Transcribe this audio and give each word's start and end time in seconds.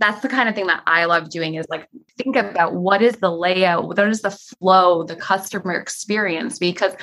that's 0.00 0.22
the 0.22 0.28
kind 0.28 0.48
of 0.48 0.54
thing 0.54 0.66
that 0.66 0.82
I 0.86 1.04
love 1.04 1.30
doing 1.30 1.54
is 1.54 1.66
like 1.70 1.86
think 2.16 2.34
about 2.34 2.74
what 2.74 3.02
is 3.02 3.16
the 3.16 3.30
layout, 3.30 3.86
what 3.86 3.98
is 4.00 4.22
the 4.22 4.30
flow, 4.30 5.04
the 5.04 5.16
customer 5.16 5.74
experience, 5.74 6.58
because 6.58 6.94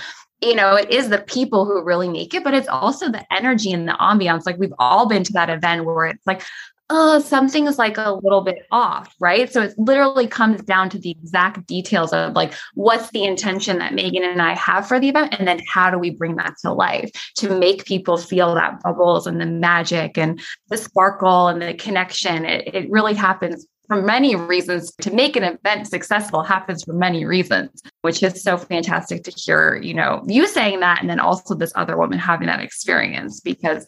you 0.42 0.54
know, 0.54 0.76
it 0.76 0.92
is 0.92 1.10
the 1.10 1.18
people 1.20 1.66
who 1.66 1.84
really 1.84 2.10
make 2.10 2.34
it, 2.34 2.44
but 2.44 2.54
it's 2.54 2.68
also 2.68 3.10
the 3.10 3.26
energy 3.34 3.72
and 3.72 3.88
the 3.88 3.94
ambiance. 3.94 4.46
Like 4.46 4.58
we've 4.58 4.74
all 4.78 5.08
been 5.08 5.24
to 5.24 5.34
that 5.34 5.50
event 5.50 5.86
where 5.86 6.06
it's 6.06 6.28
like, 6.28 6.44
oh, 6.90 7.20
something 7.20 7.68
is 7.68 7.78
like 7.78 7.98
a 7.98 8.14
little 8.24 8.42
bit 8.42 8.66
off, 8.72 9.14
right? 9.20 9.52
So 9.52 9.64
it 9.64 9.74
literally 9.78 10.28
comes 10.28 10.62
down 10.62 10.90
to 10.92 11.00
the 11.00 11.12
exact 11.12 11.68
details 11.68 12.14
of 12.14 12.34
like, 12.34 12.54
what's 12.76 13.10
the 13.12 13.26
intention 13.26 13.80
that 13.80 13.94
Megan 13.94 14.24
and 14.24 14.42
I 14.42 14.56
have 14.56 14.88
for 14.88 15.00
the 15.00 15.10
event? 15.10 15.36
And 15.38 15.48
then 15.48 15.60
how 15.68 15.90
do 15.90 15.98
we 15.98 16.12
bring 16.12 16.38
that 16.38 16.54
to 16.62 16.72
life 16.72 17.12
to 17.38 17.58
make 17.58 17.86
people 17.86 18.18
feel 18.18 18.56
that 18.56 18.82
bubbles 18.84 19.28
and 19.28 19.42
the 19.42 19.46
magic 19.46 20.18
and 20.18 20.42
the 20.70 20.78
sparkle 20.78 21.48
and 21.48 21.62
the 21.62 21.74
connection? 21.74 22.46
It, 22.46 22.74
it 22.74 22.90
really 22.90 23.14
happens 23.14 23.68
for 23.88 24.02
many 24.02 24.36
reasons 24.36 24.94
to 25.02 25.12
make 25.12 25.36
an 25.36 25.44
event 25.44 25.88
successful 25.88 26.44
happens 26.44 26.84
for 26.84 26.94
many 26.94 27.24
reasons 27.26 27.82
which 28.02 28.22
is 28.22 28.44
so 28.44 28.58
fantastic 28.58 29.24
to 29.24 29.32
hear 29.32 29.80
you 29.82 29.94
know 29.94 30.22
you 30.28 30.46
saying 30.46 30.82
that 30.82 31.00
and 31.00 31.10
then 31.10 31.22
also 31.22 31.56
this 31.56 31.72
other 31.76 31.98
woman 31.98 32.20
having 32.20 32.48
that 32.48 32.60
experience 32.60 33.40
because 33.40 33.88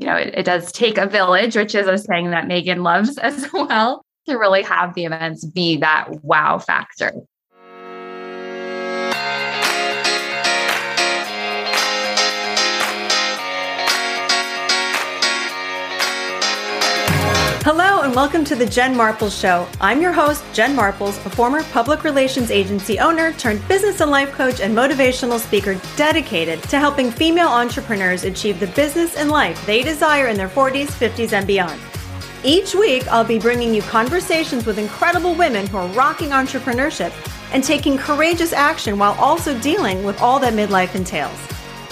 you 0.00 0.06
know 0.06 0.16
it, 0.16 0.34
it 0.36 0.42
does 0.44 0.72
take 0.72 0.98
a 0.98 1.06
village 1.06 1.54
which 1.54 1.74
is 1.74 1.86
a 1.86 1.98
saying 1.98 2.30
that 2.30 2.48
megan 2.48 2.82
loves 2.82 3.18
as 3.22 3.52
well 3.52 4.04
to 4.26 4.36
really 4.36 4.62
have 4.62 4.94
the 4.94 5.04
events 5.04 5.44
be 5.44 5.76
that 5.76 6.08
wow 6.24 6.58
factor 6.58 7.12
Hello, 17.62 18.00
and 18.00 18.14
welcome 18.14 18.42
to 18.46 18.54
the 18.54 18.64
Jen 18.64 18.94
Marples 18.94 19.38
Show. 19.38 19.68
I'm 19.82 20.00
your 20.00 20.12
host, 20.12 20.42
Jen 20.54 20.74
Marples, 20.74 21.22
a 21.26 21.30
former 21.30 21.62
public 21.64 22.04
relations 22.04 22.50
agency 22.50 22.98
owner 22.98 23.34
turned 23.34 23.68
business 23.68 24.00
and 24.00 24.10
life 24.10 24.32
coach 24.32 24.60
and 24.60 24.74
motivational 24.74 25.38
speaker 25.38 25.78
dedicated 25.94 26.62
to 26.70 26.78
helping 26.78 27.10
female 27.10 27.48
entrepreneurs 27.48 28.24
achieve 28.24 28.60
the 28.60 28.66
business 28.68 29.14
and 29.14 29.30
life 29.30 29.66
they 29.66 29.82
desire 29.82 30.28
in 30.28 30.38
their 30.38 30.48
40s, 30.48 30.86
50s, 30.86 31.34
and 31.34 31.46
beyond. 31.46 31.78
Each 32.42 32.74
week, 32.74 33.06
I'll 33.08 33.24
be 33.24 33.38
bringing 33.38 33.74
you 33.74 33.82
conversations 33.82 34.64
with 34.64 34.78
incredible 34.78 35.34
women 35.34 35.66
who 35.66 35.76
are 35.76 35.88
rocking 35.88 36.30
entrepreneurship 36.30 37.12
and 37.52 37.62
taking 37.62 37.98
courageous 37.98 38.54
action 38.54 38.98
while 38.98 39.12
also 39.20 39.56
dealing 39.60 40.02
with 40.02 40.18
all 40.22 40.38
that 40.38 40.54
midlife 40.54 40.94
entails. 40.94 41.38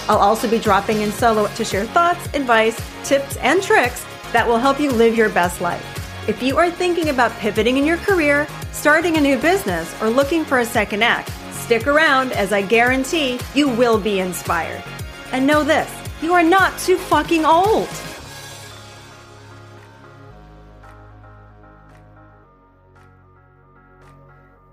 I'll 0.09 0.17
also 0.17 0.49
be 0.49 0.57
dropping 0.57 1.01
in 1.01 1.11
solo 1.11 1.45
to 1.45 1.63
share 1.63 1.85
thoughts, 1.85 2.25
advice, 2.33 2.81
tips, 3.03 3.37
and 3.37 3.61
tricks 3.61 4.03
that 4.33 4.47
will 4.47 4.57
help 4.57 4.79
you 4.79 4.91
live 4.91 5.15
your 5.15 5.29
best 5.29 5.61
life. 5.61 5.85
If 6.27 6.43
you 6.43 6.57
are 6.57 6.69
thinking 6.69 7.09
about 7.09 7.31
pivoting 7.39 7.77
in 7.77 7.85
your 7.85 7.97
career, 7.97 8.47
starting 8.71 9.17
a 9.17 9.21
new 9.21 9.37
business, 9.39 9.93
or 10.01 10.09
looking 10.09 10.45
for 10.45 10.59
a 10.59 10.65
second 10.65 11.03
act, 11.03 11.31
stick 11.51 11.87
around 11.87 12.31
as 12.33 12.53
I 12.53 12.61
guarantee 12.61 13.39
you 13.55 13.67
will 13.67 13.99
be 13.99 14.19
inspired. 14.19 14.83
And 15.31 15.45
know 15.45 15.63
this 15.63 15.91
you 16.21 16.33
are 16.33 16.43
not 16.43 16.77
too 16.79 16.97
fucking 16.97 17.45
old. 17.45 17.87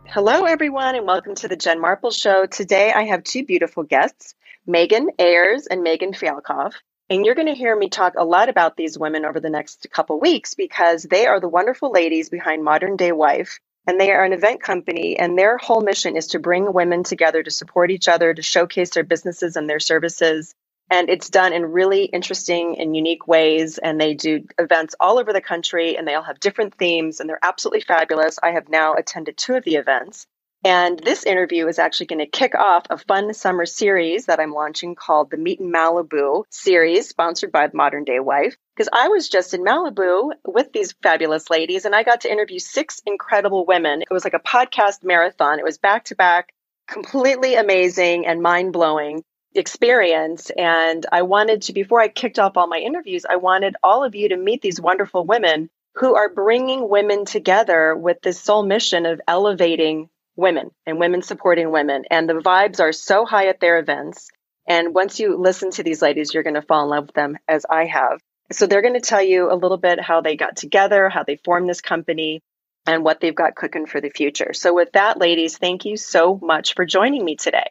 Hello, 0.07 0.45
everyone, 0.45 0.95
and 0.95 1.07
welcome 1.07 1.35
to 1.35 1.49
the 1.49 1.57
Jen 1.57 1.79
Marple 1.79 2.11
Show. 2.11 2.47
Today 2.47 2.91
I 2.91 3.03
have 3.03 3.23
two 3.23 3.45
beautiful 3.45 3.83
guests, 3.83 4.35
Meagan 4.67 5.11
Ayers 5.19 5.67
and 5.67 5.85
Meghan 5.85 6.17
Fialkoff. 6.17 6.73
And 7.09 7.25
you're 7.25 7.37
going 7.37 7.47
to 7.47 7.55
hear 7.55 7.77
me 7.77 7.89
talk 7.89 8.15
a 8.17 8.25
lot 8.25 8.49
about 8.49 8.77
these 8.77 8.99
women 8.99 9.25
over 9.25 9.39
the 9.39 9.51
next 9.51 9.87
couple 9.93 10.19
weeks 10.19 10.55
because 10.55 11.05
they 11.05 11.27
are 11.27 11.39
the 11.39 11.49
wonderful 11.49 11.93
ladies 11.93 12.31
behind 12.31 12.65
Modern 12.65 12.97
Day 12.97 13.13
Wife. 13.13 13.61
And 13.87 14.01
they 14.01 14.11
are 14.11 14.25
an 14.25 14.33
event 14.33 14.61
company, 14.61 15.17
and 15.17 15.39
their 15.39 15.59
whole 15.59 15.81
mission 15.81 16.17
is 16.17 16.27
to 16.29 16.41
bring 16.41 16.73
women 16.73 17.05
together 17.05 17.41
to 17.41 17.51
support 17.53 17.93
each 17.93 18.09
other, 18.09 18.35
to 18.35 18.43
showcase 18.43 18.91
their 18.91 19.05
businesses 19.05 19.55
and 19.55 19.71
their 19.71 19.79
services. 19.79 20.53
And 20.91 21.09
it's 21.09 21.31
done 21.31 21.53
in 21.53 21.71
really 21.71 22.07
interesting 22.07 22.81
and 22.81 22.97
unique 22.97 23.29
ways. 23.29 23.79
And 23.79 24.01
they 24.01 24.15
do 24.15 24.45
events 24.59 24.97
all 24.99 25.21
over 25.21 25.33
the 25.33 25.41
country, 25.41 25.97
and 25.97 26.09
they 26.09 26.15
all 26.15 26.25
have 26.25 26.41
different 26.41 26.75
themes, 26.75 27.21
and 27.21 27.31
they're 27.31 27.39
absolutely 27.41 27.83
fabulous. 27.83 28.41
I 28.43 28.51
have 28.51 28.69
now 28.69 28.95
attended 28.95 29.37
two 29.37 29.55
of 29.55 29.63
the 29.63 29.77
events. 29.77 30.27
And 30.65 30.99
this 30.99 31.25
interview 31.25 31.69
is 31.69 31.79
actually 31.79 32.07
going 32.07 32.19
to 32.19 32.27
kick 32.27 32.55
off 32.55 32.87
a 32.91 32.99
fun 32.99 33.33
summer 33.35 33.67
series 33.67 34.27
that 34.27 34.41
I'm 34.41 34.53
launching 34.53 34.95
called 34.95 35.31
the 35.31 35.37
Meet 35.37 35.61
in 35.61 35.73
Malibu 35.73 36.45
series, 36.51 37.09
sponsored 37.09 37.53
by 37.53 37.69
Modern 37.73 38.05
Day 38.05 38.19
Wife. 38.19 38.57
Because 38.75 38.89
I 38.93 39.09
was 39.09 39.29
just 39.29 39.55
in 39.55 39.63
Malibu 39.63 40.33
with 40.47 40.73
these 40.73 40.95
fabulous 41.03 41.51
ladies 41.51 41.85
and 41.85 41.95
I 41.95 42.03
got 42.03 42.23
to 42.23 42.33
interview 42.33 42.59
six 42.59 43.01
incredible 43.07 43.65
women. 43.65 44.03
It 44.03 44.11
was 44.11 44.25
like 44.25 44.35
a 44.35 44.41
podcast 44.41 45.05
marathon. 45.05 45.59
It 45.59 45.65
was 45.65 45.79
back 45.79 46.07
to 46.07 46.17
back, 46.17 46.53
completely 46.89 47.55
amazing 47.55 48.27
and 48.27 48.43
mind 48.43 48.73
blowing 48.73 49.23
experience. 49.55 50.51
And 50.51 51.07
I 51.13 51.23
wanted 51.23 51.63
to, 51.63 51.73
before 51.73 52.01
I 52.01 52.09
kicked 52.09 52.39
off 52.39 52.57
all 52.57 52.67
my 52.67 52.79
interviews, 52.79 53.25
I 53.29 53.37
wanted 53.37 53.77
all 53.83 54.05
of 54.05 54.15
you 54.15 54.31
to 54.31 54.37
meet 54.37 54.63
these 54.63 54.81
wonderful 54.81 55.25
women 55.25 55.71
who 55.95 56.15
are 56.15 56.29
bringing 56.29 56.89
women 56.89 57.25
together 57.25 57.97
with 57.97 58.21
this 58.21 58.41
sole 58.41 58.65
mission 58.65 59.07
of 59.07 59.21
elevating 59.27 60.11
women 60.37 60.71
and 60.87 60.99
women 60.99 61.23
supporting 61.23 61.71
women. 61.71 62.05
And 62.11 62.29
the 62.29 62.35
vibes 62.35 62.81
are 62.81 62.93
so 62.93 63.25
high 63.25 63.49
at 63.49 63.61
their 63.61 63.79
events. 63.79 64.29
And 64.69 64.95
once 64.95 65.19
you 65.19 65.37
listen 65.37 65.71
to 65.73 65.83
these 65.83 66.03
ladies, 66.03 66.35
you're 66.35 66.43
going 66.43 66.55
to 66.55 66.63
fall 66.63 66.85
in 66.85 66.91
love 66.91 67.07
with 67.07 67.15
them 67.15 67.39
as 67.49 67.65
I 67.69 67.87
have. 67.87 68.21
So 68.53 68.67
they're 68.67 68.83
going 68.83 68.95
to 68.95 69.01
tell 69.01 69.23
you 69.23 69.51
a 69.51 69.55
little 69.55 69.77
bit 69.77 70.01
how 70.01 70.21
they 70.21 70.37
got 70.37 70.57
together, 70.57 71.09
how 71.09 71.25
they 71.25 71.37
formed 71.37 71.69
this 71.69 71.81
company, 71.81 72.43
and 72.87 73.03
what 73.05 73.21
they've 73.21 73.35
got 73.35 73.57
cooking 73.57 73.87
for 73.87 74.01
the 74.01 74.11
future. 74.11 74.53
So 74.53 74.75
with 74.75 74.93
that, 74.93 75.19
ladies, 75.19 75.59
thank 75.59 75.85
you 75.85 75.97
so 75.97 76.39
much 76.41 76.75
for 76.75 76.85
joining 76.85 77.25
me 77.25 77.37
today. 77.37 77.67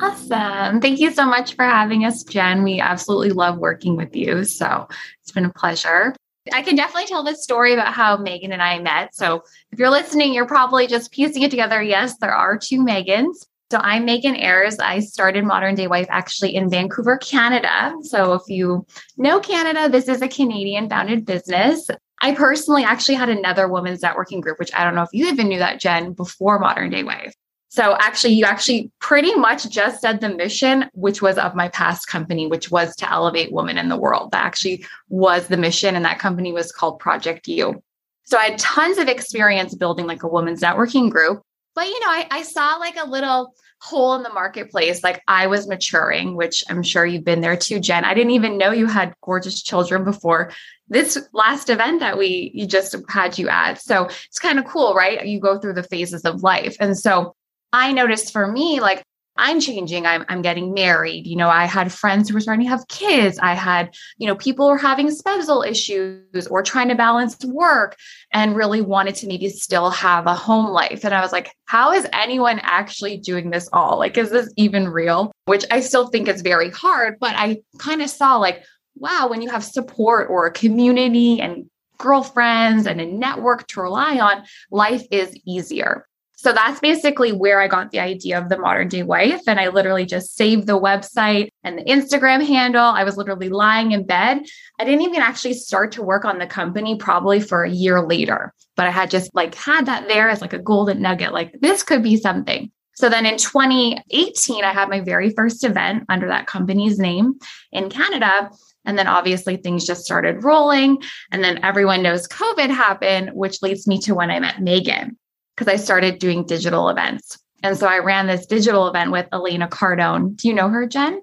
Awesome. 0.00 0.80
Thank 0.80 1.00
you 1.00 1.10
so 1.10 1.26
much 1.26 1.54
for 1.54 1.64
having 1.64 2.04
us, 2.04 2.22
Jen. 2.22 2.62
We 2.62 2.80
absolutely 2.80 3.30
love 3.30 3.58
working 3.58 3.96
with 3.96 4.14
you. 4.14 4.44
So 4.44 4.88
it's 5.20 5.32
been 5.32 5.44
a 5.44 5.52
pleasure. 5.52 6.14
I 6.52 6.62
can 6.62 6.74
definitely 6.74 7.06
tell 7.06 7.22
this 7.22 7.44
story 7.44 7.72
about 7.72 7.92
how 7.92 8.16
Megan 8.16 8.52
and 8.52 8.62
I 8.62 8.78
met. 8.80 9.14
So 9.14 9.44
if 9.70 9.78
you're 9.78 9.90
listening, 9.90 10.34
you're 10.34 10.46
probably 10.46 10.86
just 10.86 11.12
piecing 11.12 11.42
it 11.42 11.50
together. 11.50 11.80
Yes, 11.80 12.16
there 12.18 12.34
are 12.34 12.58
two 12.58 12.80
Megans. 12.80 13.46
So 13.70 13.78
I'm 13.78 14.04
Meagan 14.04 14.36
Ayers. 14.36 14.78
I 14.80 14.98
started 15.00 15.44
Modern 15.44 15.74
Day 15.74 15.86
Wife 15.86 16.08
actually 16.10 16.54
in 16.54 16.68
Vancouver, 16.68 17.16
Canada. 17.16 17.94
So 18.02 18.34
if 18.34 18.42
you 18.48 18.84
know 19.16 19.40
Canada, 19.40 19.88
this 19.88 20.08
is 20.08 20.20
a 20.20 20.28
Canadian 20.28 20.90
founded 20.90 21.24
business. 21.24 21.88
I 22.20 22.34
personally 22.34 22.84
actually 22.84 23.14
had 23.14 23.30
another 23.30 23.68
women's 23.68 24.02
networking 24.02 24.42
group, 24.42 24.58
which 24.58 24.74
I 24.74 24.84
don't 24.84 24.94
know 24.94 25.02
if 25.02 25.08
you 25.12 25.26
even 25.28 25.48
knew 25.48 25.58
that, 25.58 25.80
Jen, 25.80 26.12
before 26.12 26.58
Modern 26.58 26.90
Day 26.90 27.02
Wife. 27.02 27.34
So 27.72 27.96
actually, 28.00 28.34
you 28.34 28.44
actually 28.44 28.90
pretty 28.98 29.34
much 29.34 29.66
just 29.70 30.02
said 30.02 30.20
the 30.20 30.28
mission, 30.28 30.90
which 30.92 31.22
was 31.22 31.38
of 31.38 31.54
my 31.54 31.68
past 31.68 32.06
company, 32.06 32.46
which 32.46 32.70
was 32.70 32.94
to 32.96 33.10
elevate 33.10 33.50
women 33.50 33.78
in 33.78 33.88
the 33.88 33.96
world. 33.96 34.32
That 34.32 34.44
actually 34.44 34.84
was 35.08 35.46
the 35.48 35.56
mission. 35.56 35.96
And 35.96 36.04
that 36.04 36.18
company 36.18 36.52
was 36.52 36.70
called 36.70 36.98
Project 36.98 37.48
You. 37.48 37.82
So 38.24 38.36
I 38.36 38.50
had 38.50 38.58
tons 38.58 38.98
of 38.98 39.08
experience 39.08 39.74
building 39.74 40.06
like 40.06 40.22
a 40.22 40.28
women's 40.28 40.60
networking 40.60 41.10
group. 41.10 41.40
But 41.74 41.86
you 41.86 41.98
know, 42.00 42.10
I, 42.10 42.26
I 42.30 42.42
saw 42.42 42.76
like 42.76 42.98
a 43.02 43.08
little 43.08 43.54
hole 43.80 44.16
in 44.16 44.22
the 44.22 44.28
marketplace. 44.28 45.02
Like 45.02 45.22
I 45.26 45.46
was 45.46 45.66
maturing, 45.66 46.36
which 46.36 46.62
I'm 46.68 46.82
sure 46.82 47.06
you've 47.06 47.24
been 47.24 47.40
there 47.40 47.56
too, 47.56 47.80
Jen. 47.80 48.04
I 48.04 48.12
didn't 48.12 48.32
even 48.32 48.58
know 48.58 48.72
you 48.72 48.86
had 48.86 49.14
gorgeous 49.22 49.62
children 49.62 50.04
before 50.04 50.52
this 50.88 51.18
last 51.32 51.70
event 51.70 52.00
that 52.00 52.18
we 52.18 52.50
you 52.52 52.66
just 52.66 52.94
had 53.08 53.38
you 53.38 53.48
at. 53.48 53.80
So 53.80 54.04
it's 54.04 54.38
kind 54.38 54.58
of 54.58 54.66
cool, 54.66 54.92
right? 54.92 55.26
You 55.26 55.40
go 55.40 55.58
through 55.58 55.72
the 55.72 55.82
phases 55.84 56.26
of 56.26 56.42
life. 56.42 56.76
And 56.78 56.98
so 56.98 57.34
I 57.72 57.92
noticed 57.92 58.32
for 58.32 58.46
me, 58.46 58.80
like 58.80 59.02
I'm 59.36 59.60
changing. 59.60 60.06
I'm, 60.06 60.24
I'm 60.28 60.42
getting 60.42 60.74
married. 60.74 61.26
You 61.26 61.36
know, 61.36 61.48
I 61.48 61.64
had 61.64 61.90
friends 61.90 62.28
who 62.28 62.34
were 62.34 62.40
starting 62.40 62.66
to 62.66 62.70
have 62.70 62.86
kids. 62.88 63.38
I 63.40 63.54
had, 63.54 63.94
you 64.18 64.26
know, 64.26 64.36
people 64.36 64.68
were 64.68 64.76
having 64.76 65.10
spousal 65.10 65.62
issues 65.62 66.46
or 66.50 66.62
trying 66.62 66.88
to 66.88 66.94
balance 66.94 67.42
work 67.44 67.96
and 68.32 68.54
really 68.54 68.82
wanted 68.82 69.14
to 69.16 69.26
maybe 69.26 69.48
still 69.48 69.90
have 69.90 70.26
a 70.26 70.34
home 70.34 70.66
life. 70.66 71.04
And 71.04 71.14
I 71.14 71.22
was 71.22 71.32
like, 71.32 71.50
how 71.64 71.92
is 71.92 72.06
anyone 72.12 72.60
actually 72.62 73.16
doing 73.16 73.50
this 73.50 73.68
all? 73.72 73.98
Like, 73.98 74.18
is 74.18 74.30
this 74.30 74.52
even 74.56 74.88
real? 74.88 75.32
Which 75.46 75.64
I 75.70 75.80
still 75.80 76.08
think 76.08 76.28
is 76.28 76.42
very 76.42 76.70
hard, 76.70 77.16
but 77.18 77.34
I 77.34 77.62
kind 77.78 78.02
of 78.02 78.10
saw 78.10 78.36
like, 78.36 78.62
wow, 78.96 79.28
when 79.28 79.40
you 79.40 79.48
have 79.48 79.64
support 79.64 80.28
or 80.28 80.46
a 80.46 80.52
community 80.52 81.40
and 81.40 81.70
girlfriends 81.96 82.86
and 82.86 83.00
a 83.00 83.06
network 83.06 83.66
to 83.68 83.80
rely 83.80 84.18
on, 84.18 84.44
life 84.70 85.06
is 85.10 85.34
easier. 85.46 86.06
So 86.42 86.52
that's 86.52 86.80
basically 86.80 87.30
where 87.30 87.60
I 87.60 87.68
got 87.68 87.92
the 87.92 88.00
idea 88.00 88.36
of 88.36 88.48
the 88.48 88.58
modern 88.58 88.88
day 88.88 89.04
wife. 89.04 89.42
And 89.46 89.60
I 89.60 89.68
literally 89.68 90.04
just 90.04 90.36
saved 90.36 90.66
the 90.66 90.80
website 90.80 91.50
and 91.62 91.78
the 91.78 91.84
Instagram 91.84 92.44
handle. 92.44 92.82
I 92.82 93.04
was 93.04 93.16
literally 93.16 93.48
lying 93.48 93.92
in 93.92 94.04
bed. 94.04 94.42
I 94.80 94.84
didn't 94.84 95.02
even 95.02 95.22
actually 95.22 95.54
start 95.54 95.92
to 95.92 96.02
work 96.02 96.24
on 96.24 96.40
the 96.40 96.48
company 96.48 96.96
probably 96.96 97.38
for 97.38 97.62
a 97.62 97.70
year 97.70 98.02
later, 98.02 98.52
but 98.74 98.88
I 98.88 98.90
had 98.90 99.08
just 99.08 99.32
like 99.36 99.54
had 99.54 99.86
that 99.86 100.08
there 100.08 100.28
as 100.28 100.40
like 100.40 100.52
a 100.52 100.58
golden 100.58 101.00
nugget, 101.00 101.32
like 101.32 101.54
this 101.60 101.84
could 101.84 102.02
be 102.02 102.16
something. 102.16 102.72
So 102.94 103.08
then 103.08 103.24
in 103.24 103.36
2018, 103.36 104.64
I 104.64 104.72
had 104.72 104.88
my 104.88 104.98
very 104.98 105.30
first 105.30 105.62
event 105.62 106.06
under 106.08 106.26
that 106.26 106.48
company's 106.48 106.98
name 106.98 107.34
in 107.70 107.88
Canada. 107.88 108.50
And 108.84 108.98
then 108.98 109.06
obviously 109.06 109.58
things 109.58 109.86
just 109.86 110.04
started 110.04 110.42
rolling. 110.42 111.00
And 111.30 111.44
then 111.44 111.62
everyone 111.62 112.02
knows 112.02 112.26
COVID 112.26 112.70
happened, 112.70 113.30
which 113.32 113.62
leads 113.62 113.86
me 113.86 114.00
to 114.00 114.16
when 114.16 114.32
I 114.32 114.40
met 114.40 114.60
Megan, 114.60 115.16
because 115.56 115.72
I 115.72 115.76
started 115.76 116.18
doing 116.18 116.44
digital 116.44 116.88
events. 116.88 117.38
And 117.62 117.76
so 117.76 117.86
I 117.86 117.98
ran 117.98 118.26
this 118.26 118.46
digital 118.46 118.88
event 118.88 119.12
with 119.12 119.26
Elena 119.32 119.68
Cardone. 119.68 120.36
Do 120.36 120.48
you 120.48 120.54
know 120.54 120.68
her, 120.68 120.86
Jen? 120.86 121.20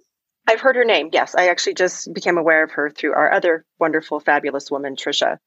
I've 0.47 0.61
heard 0.61 0.75
her 0.75 0.85
name. 0.85 1.09
Yes, 1.11 1.35
I 1.35 1.47
actually 1.47 1.75
just 1.75 2.11
became 2.13 2.37
aware 2.37 2.63
of 2.63 2.71
her 2.71 2.89
through 2.89 3.13
our 3.13 3.31
other 3.31 3.65
wonderful, 3.79 4.19
fabulous 4.19 4.71
woman, 4.71 4.95
Trisha. 4.95 5.37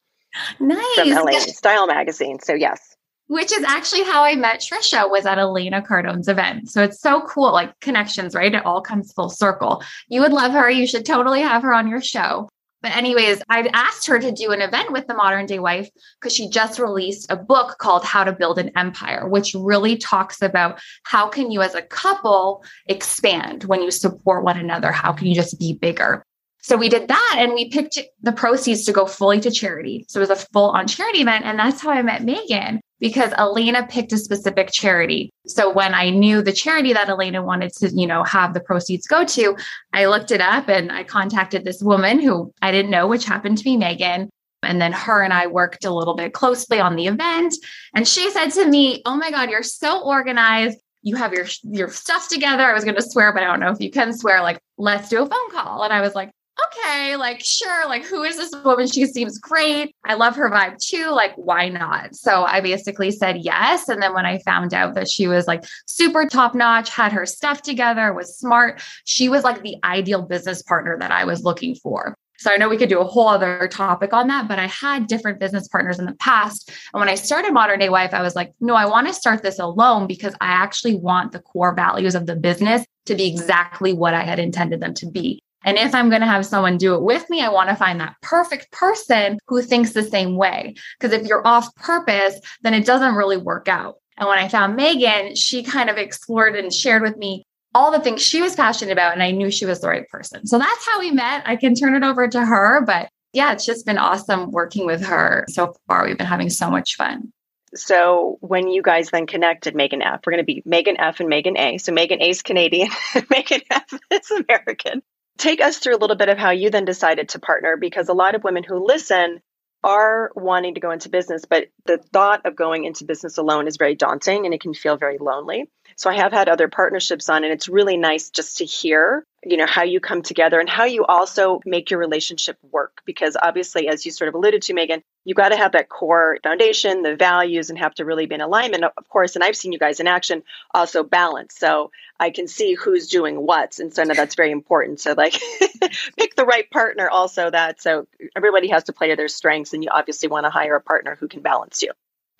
Nice. 0.61 0.95
From 0.95 1.11
LA 1.11 1.39
Style 1.41 1.87
Magazine. 1.87 2.39
So, 2.41 2.55
yes. 2.55 2.95
Which 3.27 3.53
is 3.53 3.65
actually 3.65 4.03
how 4.05 4.23
I 4.23 4.35
met 4.37 4.61
Trisha 4.61 5.11
was 5.11 5.25
at 5.25 5.39
Elena 5.39 5.83
Cardone's 5.83 6.29
event. 6.29 6.69
So 6.69 6.83
it's 6.83 7.01
so 7.01 7.23
cool, 7.23 7.53
like 7.53 7.79
connections, 7.81 8.35
right? 8.35 8.55
It 8.55 8.65
all 8.67 8.83
comes 8.83 9.13
full 9.13 9.31
circle. 9.31 9.83
You 10.09 10.21
would 10.21 10.33
love 10.33 10.53
her. 10.53 10.71
You 10.71 10.87
should 10.87 11.07
totally 11.07 11.41
have 11.41 11.63
her 11.63 11.73
on 11.73 11.89
your 11.89 12.03
show. 12.03 12.49
But, 12.83 12.97
anyways, 12.97 13.43
I've 13.49 13.69
asked 13.73 14.07
her 14.09 14.19
to 14.19 14.33
do 14.33 14.51
an 14.51 14.61
event 14.61 14.91
with 14.93 15.07
the 15.07 15.15
modern 15.15 15.47
day 15.47 15.61
wife 15.61 15.89
because 16.21 16.35
she 16.35 16.49
just 16.49 16.79
released 16.79 17.31
a 17.31 17.37
book 17.37 17.79
called 17.79 18.05
How 18.05 18.25
to 18.25 18.33
Build 18.33 18.59
an 18.59 18.73
Empire, 18.77 19.29
which 19.29 19.55
really 19.55 19.97
talks 19.97 20.43
about 20.43 20.81
how 21.05 21.29
can 21.29 21.51
you 21.51 21.63
as 21.63 21.75
a 21.75 21.83
couple 21.83 22.65
expand 22.87 23.65
when 23.65 23.83
you 23.83 23.91
support 23.91 24.45
one 24.45 24.59
another? 24.59 24.91
How 24.91 25.13
can 25.13 25.29
you 25.29 25.35
just 25.35 25.59
be 25.59 25.75
bigger? 25.75 26.25
So 26.63 26.77
we 26.77 26.89
did 26.89 27.09
that 27.09 27.37
and 27.39 27.55
we 27.55 27.69
picked 27.71 27.99
the 28.23 28.33
proceeds 28.33 28.85
to 28.85 28.93
go 28.93 29.05
fully 29.05 29.41
to 29.41 29.51
charity. 29.51 30.07
So 30.09 30.21
it 30.21 30.29
was 30.29 30.31
a 30.31 30.47
full 30.53 30.71
on 30.71 30.87
charity 30.87 31.21
event. 31.21 31.45
And 31.45 31.59
that's 31.59 31.81
how 31.81 31.91
I 31.91 32.03
met 32.03 32.23
Megan 32.23 32.81
because 33.01 33.33
Elena 33.33 33.85
picked 33.89 34.13
a 34.13 34.17
specific 34.17 34.71
charity. 34.71 35.33
So 35.49 35.73
when 35.73 35.93
I 35.93 36.11
knew 36.11 36.41
the 36.41 36.53
charity 36.53 36.93
that 36.93 37.09
Elena 37.09 37.43
wanted 37.43 37.73
to, 37.75 37.89
you 37.89 38.07
know, 38.07 38.23
have 38.23 38.55
the 38.55 38.61
proceeds 38.61 39.09
go 39.09 39.25
to, 39.25 39.57
I 39.93 40.07
looked 40.07 40.31
it 40.31 40.41
up 40.41 40.69
and 40.69 40.93
I 40.93 41.03
contacted 41.03 41.65
this 41.65 41.83
woman 41.83 42.21
who 42.21 42.53
I 42.63 42.71
didn't 42.71 42.93
know, 42.93 43.09
which 43.09 43.25
happened 43.25 43.59
to 43.59 43.65
be 43.65 43.77
Megan. 43.77 44.31
And 44.63 44.81
then 44.81 44.93
her 44.93 45.25
and 45.25 45.33
I 45.33 45.49
worked 45.49 45.85
a 45.85 45.91
little 45.93 46.15
bit 46.15 46.33
closely 46.33 46.79
on 46.79 46.95
the 46.95 47.09
event. 47.09 47.57
And 47.97 48.07
she 48.07 48.31
said 48.31 48.51
to 48.51 48.69
me, 48.69 49.03
Oh 49.05 49.17
my 49.17 49.33
God, 49.33 49.51
you're 49.51 49.65
so 49.65 50.01
organized. 50.05 50.79
You 51.03 51.17
have 51.17 51.33
your 51.33 51.47
your 51.65 51.91
stuff 51.91 52.29
together. 52.29 52.63
I 52.63 52.73
was 52.73 52.85
going 52.85 52.95
to 52.95 53.03
swear, 53.03 53.33
but 53.33 53.43
I 53.43 53.47
don't 53.47 53.59
know 53.59 53.73
if 53.73 53.81
you 53.81 53.91
can 53.91 54.17
swear. 54.17 54.41
Like, 54.43 54.61
let's 54.79 55.09
do 55.09 55.21
a 55.21 55.27
phone 55.27 55.51
call. 55.51 55.83
And 55.83 55.93
I 55.93 56.01
was 56.01 56.15
like, 56.15 56.31
okay, 56.67 57.17
like, 57.17 57.41
sure, 57.45 57.89
like, 57.89 58.05
who 58.05 58.23
is 58.23 58.37
this 58.37 58.55
woman? 58.65 58.87
She 58.87 59.07
seems 59.07 59.39
great. 59.39 59.95
I 60.05 60.15
love 60.15 60.37
her 60.37 60.51
vibe 60.51 60.79
too. 60.79 61.11
Like, 61.11 61.35
why 61.37 61.69
not? 61.69 62.15
So 62.15 62.45
I 62.45 62.61
basically 62.61 63.11
said 63.11 63.39
yes. 63.39 63.89
And 63.89 64.03
then 64.03 64.15
when 64.15 64.27
I 64.27 64.39
found 64.39 64.75
out 64.75 64.95
that 64.95 65.09
she 65.09 65.27
was 65.27 65.47
like 65.47 65.65
super 65.87 66.27
top 66.27 66.55
notch, 66.55 66.91
had 66.91 67.13
her 67.13 67.27
stuff 67.27 67.63
together, 67.63 68.13
was 68.13 68.37
smart, 68.37 68.83
she 69.05 69.29
was 69.29 69.45
like 69.45 69.63
the 69.63 69.77
ideal 69.85 70.23
business 70.23 70.63
partner 70.63 70.99
that 70.99 71.11
I 71.11 71.25
was 71.25 71.43
looking 71.43 71.75
for. 71.75 72.17
So 72.39 72.51
I 72.51 72.57
know 72.57 72.69
we 72.69 72.77
could 72.77 72.89
do 72.89 72.99
a 72.99 73.05
whole 73.05 73.29
other 73.29 73.69
topic 73.69 74.13
on 74.13 74.27
that, 74.27 74.49
but 74.49 74.59
I 74.59 74.67
had 74.67 75.07
different 75.07 75.39
business 75.39 75.69
partners 75.69 76.01
in 76.01 76.07
the 76.07 76.15
past. 76.15 76.73
And 76.93 76.99
when 76.99 77.09
I 77.09 77.15
started 77.15 77.53
Modern 77.53 77.79
Day 77.79 77.89
Wife, 77.89 78.13
I 78.13 78.21
was 78.21 78.35
like, 78.35 78.53
no, 78.61 78.75
I 78.75 78.85
want 78.85 79.07
to 79.07 79.15
start 79.15 79.45
this 79.45 79.61
alone 79.61 80.09
because 80.09 80.35
I 80.41 80.47
actually 80.47 80.97
want 80.97 81.31
the 81.31 81.39
core 81.39 81.73
values 81.73 82.17
of 82.17 82.27
the 82.27 82.35
business 82.35 82.85
to 83.07 83.15
be 83.15 83.29
exactly 83.29 83.93
what 83.93 84.15
I 84.15 84.25
had 84.25 84.41
intended 84.41 84.81
them 84.81 84.93
to 84.95 85.07
be. 85.07 85.41
And 85.65 85.79
if 85.79 85.95
I'm 85.95 86.09
going 86.09 86.21
to 86.21 86.27
have 86.27 86.47
someone 86.47 86.77
do 86.79 86.95
it 86.95 87.03
with 87.03 87.29
me, 87.31 87.41
I 87.41 87.49
want 87.49 87.71
to 87.71 87.77
find 87.77 88.01
that 88.01 88.17
perfect 88.23 88.71
person 88.73 89.39
who 89.47 89.63
thinks 89.63 89.93
the 89.93 90.03
same 90.03 90.37
way. 90.37 90.75
Because 90.99 91.13
if 91.13 91.27
you're 91.27 91.47
off 91.47 91.75
purpose, 91.77 92.39
then 92.63 92.75
it 92.75 92.87
doesn't 92.87 93.15
really 93.15 93.37
work 93.37 93.69
out. 93.69 93.97
And 94.17 94.29
when 94.29 94.39
I 94.39 94.49
found 94.49 94.77
Megan, 94.77 95.35
she 95.35 95.63
kind 95.63 95.89
of 95.91 95.97
explored 95.97 96.57
and 96.57 96.73
shared 96.73 97.03
with 97.03 97.17
me 97.17 97.45
all 97.75 97.91
the 97.91 98.01
things 98.01 98.23
she 98.23 98.43
was 98.43 98.55
passionate 98.55 98.93
about. 98.93 99.15
And 99.15 99.23
I 99.23 99.31
knew 99.31 99.51
she 99.51 99.67
was 99.67 99.81
the 99.81 99.89
right 99.89 100.09
person. 100.09 100.47
So 100.47 100.59
that's 100.59 100.87
how 100.87 101.01
we 101.01 101.11
met. 101.11 101.43
I 101.47 101.57
can 101.57 101.75
turn 101.75 101.95
it 101.95 102.07
over 102.07 102.29
to 102.29 102.45
her. 102.45 102.83
But 102.83 103.09
yeah, 103.33 103.53
it's 103.53 103.65
just 103.65 103.87
been 103.87 103.99
awesome 103.99 104.51
working 104.51 104.85
with 104.85 105.05
her 105.07 105.47
so 105.49 105.75
far. 105.89 106.05
We've 106.05 106.19
been 106.19 106.27
having 106.27 106.51
so 106.51 106.71
much 106.71 106.97
fun. 106.97 107.33
So 107.75 108.37
when 108.41 108.69
you 108.69 108.83
guys 108.83 109.11
then 109.11 109.27
connected 109.27 109.75
Megan 109.75 110.03
F, 110.03 110.21
we're 110.27 110.33
going 110.33 110.43
to 110.43 110.45
be 110.45 110.63
Megan 110.67 111.01
F 111.01 111.21
and 111.21 111.31
Megan 111.31 111.57
A. 111.57 111.79
So 111.79 111.93
Megan 111.93 112.21
A 112.21 112.29
is 112.29 112.43
Canadian, 112.43 112.91
Megan 113.31 113.63
F 113.71 113.91
is 114.11 114.31
American 114.31 115.03
take 115.43 115.61
us 115.61 115.79
through 115.79 115.97
a 115.97 115.99
little 115.99 116.17
bit 116.17 116.29
of 116.29 116.39
how 116.39 116.51
you 116.51 116.71
then 116.71 116.85
decided 116.85 117.31
to 117.31 117.41
partner 117.41 117.77
because 117.77 118.09
a 118.09 118.15
lot 118.15 118.37
of 118.37 118.45
women 118.45 118.63
who 118.63 118.87
listen 118.87 119.41
are 119.83 120.31
wanting 120.37 120.75
to 120.75 120.81
go 120.81 120.93
into 120.93 121.09
business, 121.09 121.45
but 121.49 121.67
the 121.87 121.99
thought 122.13 122.47
of 122.47 122.55
going 122.55 122.85
into 122.85 123.05
business 123.05 123.39
alone 123.39 123.67
is 123.67 123.77
very 123.77 123.97
daunting 123.97 124.45
and 124.45 124.55
it 124.55 124.61
can 124.61 124.73
feel 124.73 124.97
very 124.97 125.19
lonely. 125.19 125.69
So 126.03 126.11
I 126.11 126.17
have 126.17 126.33
had 126.33 126.49
other 126.49 126.67
partnerships 126.67 127.29
on, 127.29 127.45
and 127.45 127.53
it's 127.53 127.69
really 127.69 127.97
nice 127.97 128.31
just 128.31 128.57
to 128.57 128.65
hear, 128.65 129.25
you 129.45 129.57
know, 129.57 129.69
how 129.69 129.85
you 129.85 130.01
come 130.01 130.23
together 130.23 130.59
and 130.59 130.69
how 130.69 130.83
you 130.83 131.05
also 131.05 131.61
make 131.65 131.93
your 131.93 132.01
relationship 132.01 132.59
work. 132.73 133.03
Because 133.07 133.37
obviously, 133.41 133.87
as 133.87 134.05
you 134.05 134.11
sort 134.11 134.27
of 134.27 134.35
alluded 134.35 134.63
to, 134.63 134.75
Megan, 134.75 135.05
you 135.25 135.37
got 135.37 135.51
to 135.51 135.57
have 135.57 135.71
that 135.73 135.89
core 135.89 136.39
foundation, 136.43 137.03
the 137.03 137.15
values, 137.15 137.71
and 137.71 137.79
have 137.79 137.95
to 137.95 138.05
really 138.05 138.27
be 138.27 138.35
in 138.35 138.41
alignment, 138.41 138.83
of 138.83 139.09
course. 139.11 139.37
And 139.37 139.45
I've 139.45 139.55
seen 139.55 139.71
you 139.71 139.79
guys 139.79 140.01
in 140.01 140.09
action 140.09 140.43
also 140.75 141.05
balance. 141.05 141.57
So 141.57 141.93
I 142.19 142.31
can 142.31 142.49
see 142.49 142.75
who's 142.75 143.07
doing 143.07 143.37
what. 143.37 143.79
And 143.79 143.95
so 143.95 144.03
now 144.03 144.15
that's 144.15 144.35
very 144.35 144.51
important. 144.51 144.99
So, 144.99 145.15
like, 145.17 145.35
pick 146.19 146.35
the 146.35 146.45
right 146.45 146.69
partner, 146.69 147.09
also 147.09 147.49
that. 147.49 147.81
So 147.81 148.09
everybody 148.35 148.71
has 148.71 148.83
to 148.85 148.93
play 148.93 149.11
to 149.11 149.15
their 149.15 149.29
strengths. 149.29 149.73
And 149.73 149.85
you 149.85 149.91
obviously 149.93 150.29
want 150.29 150.47
to 150.47 150.51
hire 150.51 150.75
a 150.75 150.81
partner 150.81 151.17
who 151.21 151.29
can 151.29 151.43
balance 151.43 151.81
you. 151.81 151.93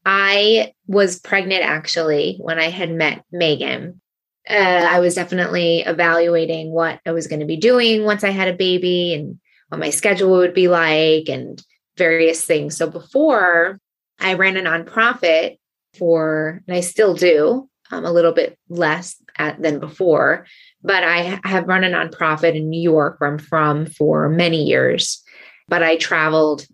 I 0.05 0.73
was 0.87 1.21
pregnant 1.21 1.63
actually 1.63 2.37
when 2.41 2.59
I 2.59 2.71
had 2.71 2.91
met 2.91 3.25
Megan. 3.31 4.01
Uh, 4.49 4.55
I 4.55 5.01
was 5.01 5.15
definitely 5.15 5.81
evaluating 5.81 6.73
what 6.73 7.01
I 7.07 7.13
was 7.13 7.29
going 7.29 7.41
to 7.41 7.47
be 7.47 7.57
doing 7.57 8.05
once 8.05 8.25
I 8.25 8.31
had 8.31 8.49
a 8.49 8.57
baby 8.57 9.15
and 9.15 9.39
what 9.69 9.79
my 9.79 9.91
schedule 9.91 10.33
would 10.33 10.55
be 10.55 10.69
like 10.69 11.29
and 11.29 11.63
various 11.97 12.45
things. 12.45 12.77
So 12.77 12.91
before 12.91 13.79
I 14.19 14.35
ran 14.35 14.57
a 14.57 14.61
nonprofit 14.61 15.59
for, 15.97 16.61
and 16.67 16.77
I 16.77 16.81
still 16.81 17.15
do 17.15 17.69
um, 17.93 18.05
a 18.05 18.13
little 18.13 18.33
bit 18.33 18.59
less 18.69 19.17
at, 19.39 19.63
than 19.63 19.79
before, 19.79 20.47
but 20.83 21.05
I 21.05 21.41
have 21.45 21.69
run 21.69 21.85
a 21.85 21.91
nonprofit 21.91 22.57
in 22.57 22.69
New 22.69 22.81
York 22.81 23.21
where 23.21 23.31
I'm 23.31 23.39
from 23.39 23.87
for 23.87 24.29
many 24.29 24.65
years. 24.65 25.23
But 25.69 25.85
I 25.85 25.97
traveled 25.97 26.67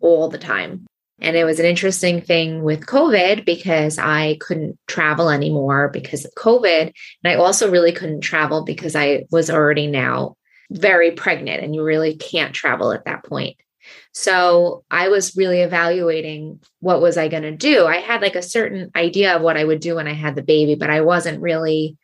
all 0.00 0.28
the 0.28 0.38
time 0.38 0.87
and 1.20 1.36
it 1.36 1.44
was 1.44 1.58
an 1.58 1.66
interesting 1.66 2.20
thing 2.20 2.62
with 2.62 2.86
COVID 2.86 3.44
because 3.44 3.98
I 3.98 4.36
couldn't 4.40 4.78
travel 4.86 5.30
anymore 5.30 5.88
because 5.88 6.24
of 6.24 6.34
COVID. 6.34 6.92
And 7.24 7.32
I 7.32 7.34
also 7.34 7.70
really 7.70 7.92
couldn't 7.92 8.20
travel 8.20 8.64
because 8.64 8.94
I 8.94 9.24
was 9.30 9.50
already 9.50 9.88
now 9.88 10.36
very 10.70 11.10
pregnant 11.10 11.62
and 11.62 11.74
you 11.74 11.82
really 11.82 12.16
can't 12.16 12.54
travel 12.54 12.92
at 12.92 13.04
that 13.06 13.24
point. 13.24 13.56
So 14.12 14.84
I 14.90 15.08
was 15.08 15.36
really 15.36 15.60
evaluating 15.60 16.60
what 16.80 17.00
was 17.00 17.16
I 17.16 17.28
going 17.28 17.42
to 17.42 17.56
do. 17.56 17.86
I 17.86 17.96
had 17.96 18.22
like 18.22 18.36
a 18.36 18.42
certain 18.42 18.90
idea 18.94 19.34
of 19.34 19.42
what 19.42 19.56
I 19.56 19.64
would 19.64 19.80
do 19.80 19.96
when 19.96 20.06
I 20.06 20.12
had 20.12 20.36
the 20.36 20.42
baby, 20.42 20.76
but 20.76 20.90
I 20.90 21.00
wasn't 21.00 21.40
really 21.40 21.96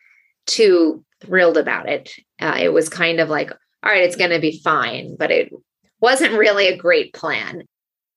too 0.47 1.05
thrilled 1.21 1.57
about 1.57 1.89
it. 1.89 2.15
Uh, 2.41 2.57
it 2.59 2.73
was 2.73 2.89
kind 2.89 3.21
of 3.21 3.29
like, 3.29 3.51
all 3.51 3.91
right, 3.91 4.03
it's 4.03 4.17
going 4.17 4.31
to 4.31 4.41
be 4.41 4.61
fine, 4.65 5.17
but 5.17 5.31
it 5.31 5.53
wasn't 6.01 6.39
really 6.39 6.69
a 6.69 6.77
great 6.77 7.13
plan 7.13 7.65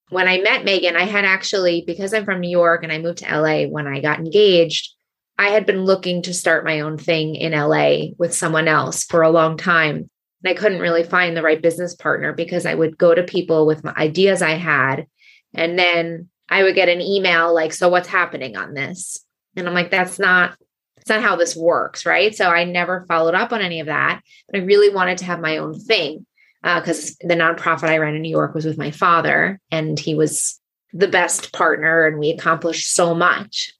when 0.09 0.27
I 0.27 0.39
met 0.39 0.63
Megan, 0.63 0.95
I 0.95 1.03
had 1.03 1.25
actually, 1.25 1.83
because 1.85 2.13
I'm 2.13 2.25
from 2.25 2.39
New 2.39 2.49
York 2.49 2.83
and 2.83 2.91
I 2.91 2.99
moved 2.99 3.19
to 3.19 3.39
LA 3.39 3.63
when 3.63 3.87
I 3.87 3.99
got 3.99 4.19
engaged, 4.19 4.93
I 5.37 5.49
had 5.49 5.65
been 5.65 5.83
looking 5.83 6.21
to 6.23 6.33
start 6.33 6.65
my 6.65 6.79
own 6.79 6.97
thing 6.97 7.35
in 7.35 7.51
LA 7.51 8.13
with 8.17 8.33
someone 8.33 8.67
else 8.67 9.03
for 9.03 9.21
a 9.21 9.29
long 9.29 9.57
time. 9.57 10.09
And 10.43 10.51
I 10.51 10.53
couldn't 10.53 10.79
really 10.79 11.03
find 11.03 11.35
the 11.35 11.43
right 11.43 11.61
business 11.61 11.93
partner 11.93 12.33
because 12.33 12.65
I 12.65 12.73
would 12.73 12.97
go 12.97 13.13
to 13.13 13.23
people 13.23 13.65
with 13.65 13.83
my 13.83 13.93
ideas 13.93 14.41
I 14.41 14.51
had. 14.51 15.07
And 15.53 15.77
then 15.77 16.29
I 16.49 16.63
would 16.63 16.75
get 16.75 16.89
an 16.89 17.01
email 17.01 17.53
like, 17.53 17.73
So 17.73 17.89
what's 17.89 18.07
happening 18.07 18.55
on 18.55 18.73
this? 18.73 19.23
And 19.55 19.67
I'm 19.67 19.73
like, 19.73 19.91
That's 19.91 20.19
not. 20.19 20.57
That's 20.95 21.09
not 21.09 21.21
how 21.21 21.35
this 21.35 21.55
works, 21.55 22.05
right? 22.05 22.35
So 22.35 22.49
I 22.49 22.63
never 22.63 23.05
followed 23.07 23.35
up 23.35 23.53
on 23.53 23.61
any 23.61 23.79
of 23.79 23.87
that. 23.87 24.21
But 24.49 24.59
I 24.59 24.63
really 24.63 24.93
wanted 24.93 25.19
to 25.19 25.25
have 25.25 25.39
my 25.39 25.57
own 25.57 25.79
thing 25.79 26.25
because 26.75 27.11
uh, 27.11 27.27
the 27.27 27.35
nonprofit 27.35 27.89
I 27.89 27.97
ran 27.97 28.15
in 28.15 28.21
New 28.21 28.29
York 28.29 28.53
was 28.53 28.65
with 28.65 28.77
my 28.77 28.91
father, 28.91 29.59
and 29.71 29.97
he 29.97 30.15
was 30.15 30.59
the 30.91 31.07
best 31.07 31.53
partner, 31.53 32.05
and 32.05 32.19
we 32.19 32.29
accomplished 32.29 32.93
so 32.93 33.15
much. 33.15 33.71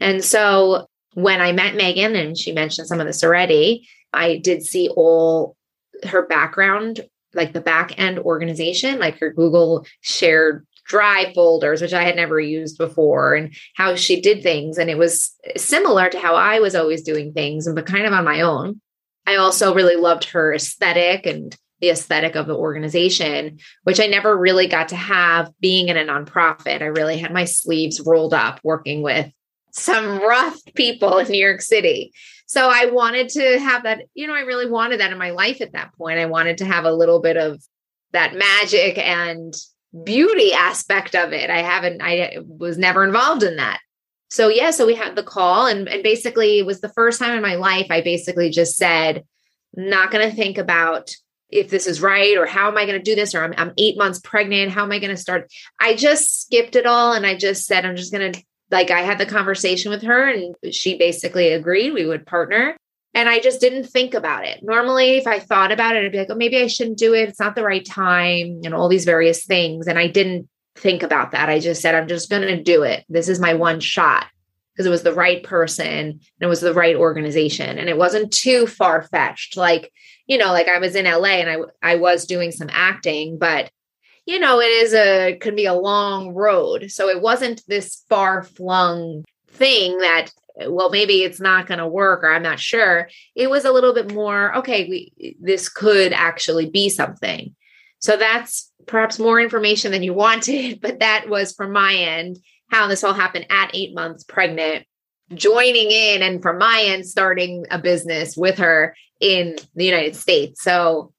And 0.00 0.24
so 0.24 0.86
when 1.14 1.40
I 1.40 1.52
met 1.52 1.76
Megan, 1.76 2.16
and 2.16 2.36
she 2.36 2.52
mentioned 2.52 2.88
some 2.88 3.00
of 3.00 3.06
this 3.06 3.22
already, 3.22 3.88
I 4.12 4.38
did 4.38 4.64
see 4.64 4.88
all 4.88 5.56
her 6.04 6.26
background, 6.26 7.00
like 7.34 7.52
the 7.52 7.60
back 7.60 7.98
end 7.98 8.18
organization, 8.18 8.98
like 8.98 9.18
her 9.20 9.32
Google 9.32 9.86
shared 10.00 10.66
drive 10.86 11.34
folders, 11.34 11.80
which 11.80 11.94
I 11.94 12.02
had 12.02 12.16
never 12.16 12.40
used 12.40 12.78
before, 12.78 13.34
and 13.34 13.54
how 13.74 13.94
she 13.94 14.20
did 14.20 14.42
things. 14.42 14.76
And 14.76 14.90
it 14.90 14.98
was 14.98 15.34
similar 15.56 16.10
to 16.10 16.18
how 16.18 16.34
I 16.34 16.58
was 16.58 16.74
always 16.74 17.02
doing 17.02 17.32
things, 17.32 17.68
but 17.72 17.86
kind 17.86 18.06
of 18.06 18.12
on 18.12 18.24
my 18.24 18.40
own. 18.40 18.80
I 19.26 19.36
also 19.36 19.74
really 19.74 19.96
loved 19.96 20.24
her 20.30 20.52
aesthetic 20.52 21.26
and 21.26 21.56
the 21.84 21.90
aesthetic 21.90 22.34
of 22.34 22.46
the 22.46 22.56
organization, 22.56 23.58
which 23.82 24.00
I 24.00 24.06
never 24.06 24.36
really 24.36 24.66
got 24.66 24.88
to 24.88 24.96
have 24.96 25.52
being 25.60 25.88
in 25.88 25.98
a 25.98 26.04
nonprofit. 26.04 26.80
I 26.80 26.86
really 26.86 27.18
had 27.18 27.30
my 27.30 27.44
sleeves 27.44 28.00
rolled 28.00 28.32
up 28.32 28.58
working 28.64 29.02
with 29.02 29.30
some 29.72 30.18
rough 30.18 30.58
people 30.74 31.18
in 31.18 31.28
New 31.28 31.38
York 31.38 31.60
City. 31.60 32.12
So 32.46 32.70
I 32.70 32.86
wanted 32.86 33.28
to 33.30 33.58
have 33.58 33.82
that, 33.82 34.04
you 34.14 34.26
know, 34.26 34.34
I 34.34 34.40
really 34.40 34.70
wanted 34.70 35.00
that 35.00 35.12
in 35.12 35.18
my 35.18 35.30
life 35.30 35.60
at 35.60 35.72
that 35.72 35.92
point. 35.98 36.18
I 36.18 36.24
wanted 36.24 36.56
to 36.58 36.64
have 36.64 36.86
a 36.86 36.92
little 36.92 37.20
bit 37.20 37.36
of 37.36 37.62
that 38.12 38.34
magic 38.34 38.96
and 38.96 39.54
beauty 40.04 40.54
aspect 40.54 41.14
of 41.14 41.34
it. 41.34 41.50
I 41.50 41.60
haven't, 41.60 42.00
I 42.02 42.38
was 42.46 42.78
never 42.78 43.04
involved 43.04 43.42
in 43.42 43.56
that. 43.56 43.80
So 44.30 44.48
yeah, 44.48 44.70
so 44.70 44.86
we 44.86 44.94
had 44.94 45.16
the 45.16 45.22
call 45.22 45.66
and, 45.66 45.86
and 45.86 46.02
basically 46.02 46.60
it 46.60 46.66
was 46.66 46.80
the 46.80 46.88
first 46.88 47.18
time 47.18 47.36
in 47.36 47.42
my 47.42 47.56
life 47.56 47.88
I 47.90 48.00
basically 48.00 48.48
just 48.48 48.76
said, 48.76 49.24
not 49.76 50.10
going 50.10 50.28
to 50.28 50.34
think 50.34 50.56
about 50.56 51.14
if 51.54 51.70
this 51.70 51.86
is 51.86 52.02
right 52.02 52.36
or 52.36 52.46
how 52.46 52.68
am 52.68 52.76
I 52.76 52.84
going 52.84 52.98
to 52.98 53.02
do 53.02 53.14
this 53.14 53.34
or 53.34 53.44
I'm, 53.44 53.54
I'm 53.56 53.72
eight 53.78 53.96
months 53.96 54.18
pregnant. 54.18 54.72
How 54.72 54.82
am 54.82 54.92
I 54.92 54.98
going 54.98 55.14
to 55.14 55.16
start? 55.16 55.50
I 55.80 55.94
just 55.94 56.42
skipped 56.42 56.74
it 56.74 56.84
all 56.84 57.12
and 57.12 57.24
I 57.24 57.36
just 57.36 57.66
said, 57.66 57.86
I'm 57.86 57.96
just 57.96 58.12
going 58.12 58.32
to 58.32 58.42
like, 58.70 58.90
I 58.90 59.02
had 59.02 59.18
the 59.18 59.26
conversation 59.26 59.90
with 59.90 60.02
her 60.02 60.28
and 60.28 60.56
she 60.72 60.98
basically 60.98 61.52
agreed 61.52 61.92
we 61.92 62.06
would 62.06 62.26
partner. 62.26 62.76
And 63.16 63.28
I 63.28 63.38
just 63.38 63.60
didn't 63.60 63.84
think 63.84 64.12
about 64.12 64.44
it. 64.44 64.64
Normally, 64.64 65.10
if 65.10 65.28
I 65.28 65.38
thought 65.38 65.70
about 65.70 65.94
it, 65.94 66.04
I'd 66.04 66.10
be 66.10 66.18
like, 66.18 66.30
oh, 66.30 66.34
maybe 66.34 66.60
I 66.60 66.66
shouldn't 66.66 66.98
do 66.98 67.14
it. 67.14 67.28
It's 67.28 67.38
not 67.38 67.54
the 67.54 67.62
right 67.62 67.86
time 67.86 68.62
and 68.64 68.74
all 68.74 68.88
these 68.88 69.04
various 69.04 69.44
things. 69.44 69.86
And 69.86 69.96
I 69.96 70.08
didn't 70.08 70.48
think 70.74 71.04
about 71.04 71.30
that. 71.30 71.48
I 71.48 71.60
just 71.60 71.80
said, 71.80 71.94
I'm 71.94 72.08
just 72.08 72.28
going 72.28 72.42
to 72.42 72.60
do 72.60 72.82
it. 72.82 73.04
This 73.08 73.28
is 73.28 73.38
my 73.38 73.54
one 73.54 73.78
shot 73.78 74.26
because 74.74 74.86
it 74.86 74.90
was 74.90 75.04
the 75.04 75.14
right 75.14 75.44
person 75.44 75.88
and 75.88 76.20
it 76.40 76.46
was 76.48 76.60
the 76.60 76.74
right 76.74 76.96
organization 76.96 77.78
and 77.78 77.88
it 77.88 77.96
wasn't 77.96 78.32
too 78.32 78.66
far 78.66 79.02
fetched 79.02 79.56
like 79.56 79.92
you 80.26 80.38
know 80.38 80.52
like 80.52 80.68
i 80.68 80.78
was 80.78 80.94
in 80.94 81.04
la 81.04 81.24
and 81.24 81.50
i 81.50 81.92
i 81.92 81.96
was 81.96 82.26
doing 82.26 82.50
some 82.50 82.68
acting 82.72 83.38
but 83.38 83.70
you 84.26 84.38
know 84.38 84.60
it 84.60 84.70
is 84.70 84.94
a 84.94 85.36
could 85.40 85.56
be 85.56 85.66
a 85.66 85.74
long 85.74 86.34
road. 86.34 86.90
So 86.90 87.08
it 87.08 87.20
wasn't 87.20 87.62
this 87.66 88.04
far 88.08 88.42
flung 88.42 89.24
thing 89.48 89.98
that 89.98 90.30
well 90.66 90.90
maybe 90.90 91.22
it's 91.22 91.40
not 91.40 91.66
going 91.66 91.78
to 91.78 91.86
work 91.86 92.22
or 92.22 92.32
i'm 92.32 92.42
not 92.42 92.60
sure. 92.60 93.08
It 93.34 93.50
was 93.50 93.64
a 93.64 93.72
little 93.72 93.92
bit 93.92 94.12
more 94.12 94.56
okay 94.58 94.88
we 94.88 95.36
this 95.40 95.68
could 95.68 96.12
actually 96.12 96.70
be 96.70 96.88
something. 96.88 97.54
So 97.98 98.16
that's 98.16 98.70
perhaps 98.86 99.18
more 99.18 99.40
information 99.40 99.92
than 99.92 100.02
you 100.02 100.14
wanted 100.14 100.80
but 100.82 101.00
that 101.00 101.28
was 101.28 101.52
from 101.52 101.72
my 101.72 101.94
end 101.94 102.38
how 102.70 102.88
this 102.88 103.04
all 103.04 103.14
happened 103.14 103.46
at 103.50 103.70
eight 103.74 103.94
months 103.94 104.24
pregnant, 104.24 104.84
joining 105.32 105.90
in 105.90 106.22
and 106.22 106.42
from 106.42 106.58
my 106.58 106.82
end, 106.86 107.06
starting 107.06 107.66
a 107.70 107.78
business 107.78 108.36
with 108.36 108.58
her 108.58 108.96
in 109.24 109.56
the 109.74 109.86
United 109.86 110.14
States. 110.14 110.62
So, 110.62 111.12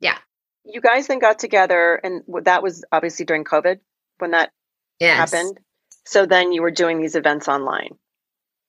yeah. 0.00 0.16
You 0.64 0.80
guys 0.80 1.06
then 1.06 1.18
got 1.18 1.38
together, 1.38 2.00
and 2.02 2.22
that 2.44 2.62
was 2.62 2.82
obviously 2.90 3.26
during 3.26 3.44
COVID 3.44 3.78
when 4.18 4.30
that 4.30 4.50
yes. 4.98 5.30
happened. 5.30 5.58
So 6.06 6.24
then 6.24 6.52
you 6.52 6.62
were 6.62 6.70
doing 6.70 7.00
these 7.00 7.14
events 7.14 7.46
online. 7.46 7.90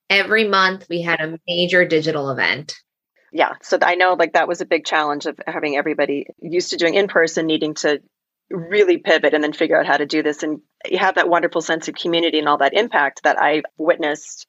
Every 0.09 0.47
month 0.47 0.85
we 0.89 1.01
had 1.01 1.21
a 1.21 1.39
major 1.47 1.85
digital 1.85 2.29
event. 2.29 2.75
Yeah. 3.31 3.53
So 3.61 3.77
I 3.81 3.95
know 3.95 4.13
like 4.13 4.33
that 4.33 4.47
was 4.47 4.61
a 4.61 4.65
big 4.65 4.85
challenge 4.85 5.25
of 5.27 5.39
having 5.45 5.77
everybody 5.77 6.27
used 6.41 6.71
to 6.71 6.77
doing 6.77 6.95
in 6.95 7.07
person, 7.07 7.45
needing 7.45 7.75
to 7.75 8.01
really 8.49 8.97
pivot 8.97 9.33
and 9.33 9.43
then 9.43 9.53
figure 9.53 9.77
out 9.77 9.85
how 9.85 9.97
to 9.97 10.05
do 10.05 10.23
this 10.23 10.41
and 10.41 10.61
you 10.89 10.97
have 10.97 11.15
that 11.15 11.29
wonderful 11.29 11.61
sense 11.61 11.89
of 11.89 11.95
community 11.95 12.39
and 12.39 12.47
all 12.47 12.57
that 12.57 12.73
impact 12.73 13.23
that 13.23 13.37
I 13.39 13.63
witnessed 13.77 14.47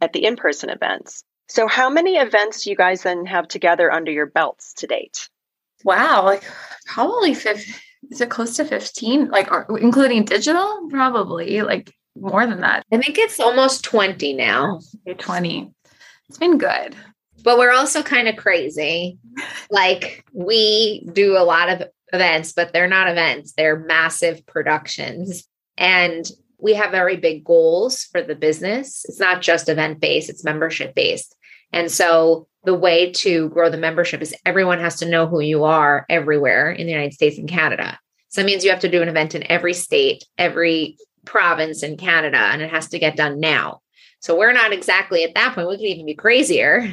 at 0.00 0.12
the 0.12 0.24
in-person 0.24 0.70
events. 0.70 1.22
So 1.48 1.66
how 1.66 1.88
many 1.88 2.16
events 2.16 2.64
do 2.64 2.70
you 2.70 2.76
guys 2.76 3.02
then 3.02 3.26
have 3.26 3.48
together 3.48 3.92
under 3.92 4.10
your 4.10 4.26
belts 4.26 4.74
to 4.74 4.86
date? 4.86 5.28
Wow, 5.84 6.24
like 6.24 6.42
probably 6.86 7.34
15, 7.34 7.74
is 8.10 8.20
it 8.20 8.30
close 8.30 8.56
to 8.56 8.64
15 8.64 9.28
like 9.30 9.48
including 9.80 10.24
digital 10.24 10.88
probably 10.90 11.62
like 11.62 11.92
more 12.18 12.46
than 12.46 12.60
that. 12.60 12.84
I 12.92 12.98
think 12.98 13.18
it's 13.18 13.40
almost 13.40 13.84
20 13.84 14.34
now. 14.34 14.80
20. 15.18 15.70
It's 16.28 16.38
been 16.38 16.58
good. 16.58 16.96
But 17.42 17.58
we're 17.58 17.72
also 17.72 18.02
kind 18.02 18.28
of 18.28 18.36
crazy. 18.36 19.18
like 19.70 20.24
we 20.32 21.06
do 21.12 21.36
a 21.36 21.44
lot 21.44 21.68
of 21.68 21.88
events, 22.12 22.52
but 22.52 22.72
they're 22.72 22.88
not 22.88 23.08
events, 23.08 23.52
they're 23.52 23.78
massive 23.78 24.44
productions. 24.46 25.46
And 25.76 26.28
we 26.58 26.74
have 26.74 26.90
very 26.90 27.16
big 27.16 27.44
goals 27.44 28.04
for 28.04 28.22
the 28.22 28.34
business. 28.34 29.04
It's 29.08 29.20
not 29.20 29.42
just 29.42 29.68
event 29.68 30.00
based, 30.00 30.30
it's 30.30 30.44
membership 30.44 30.94
based. 30.94 31.34
And 31.72 31.90
so 31.90 32.48
the 32.64 32.74
way 32.74 33.12
to 33.12 33.48
grow 33.50 33.70
the 33.70 33.76
membership 33.76 34.22
is 34.22 34.34
everyone 34.44 34.78
has 34.80 34.96
to 34.96 35.08
know 35.08 35.26
who 35.26 35.40
you 35.40 35.64
are 35.64 36.06
everywhere 36.08 36.70
in 36.70 36.86
the 36.86 36.92
United 36.92 37.14
States 37.14 37.38
and 37.38 37.48
Canada. 37.48 37.98
So 38.28 38.40
that 38.40 38.46
means 38.46 38.64
you 38.64 38.70
have 38.70 38.80
to 38.80 38.90
do 38.90 39.02
an 39.02 39.08
event 39.08 39.34
in 39.34 39.50
every 39.50 39.72
state, 39.72 40.24
every 40.36 40.96
province 41.24 41.82
in 41.82 41.96
Canada, 41.96 42.38
and 42.38 42.62
it 42.62 42.70
has 42.70 42.88
to 42.88 42.98
get 42.98 43.16
done 43.16 43.40
now. 43.40 43.80
So 44.20 44.36
we're 44.36 44.52
not 44.52 44.72
exactly 44.72 45.22
at 45.22 45.34
that 45.34 45.54
point. 45.54 45.68
We 45.68 45.76
could 45.76 45.86
even 45.86 46.06
be 46.06 46.14
crazier 46.14 46.92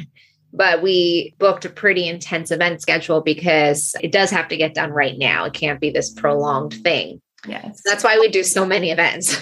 but 0.54 0.82
we 0.82 1.34
booked 1.38 1.64
a 1.64 1.68
pretty 1.68 2.08
intense 2.08 2.52
event 2.52 2.80
schedule 2.80 3.20
because 3.20 3.96
it 4.00 4.12
does 4.12 4.30
have 4.30 4.48
to 4.48 4.56
get 4.56 4.74
done 4.74 4.90
right 4.90 5.18
now. 5.18 5.44
It 5.44 5.52
can't 5.52 5.80
be 5.80 5.90
this 5.90 6.12
prolonged 6.12 6.74
thing. 6.74 7.20
Yes. 7.46 7.82
That's 7.84 8.04
why 8.04 8.18
we 8.18 8.28
do 8.28 8.42
so 8.42 8.64
many 8.64 8.90
events. 8.90 9.40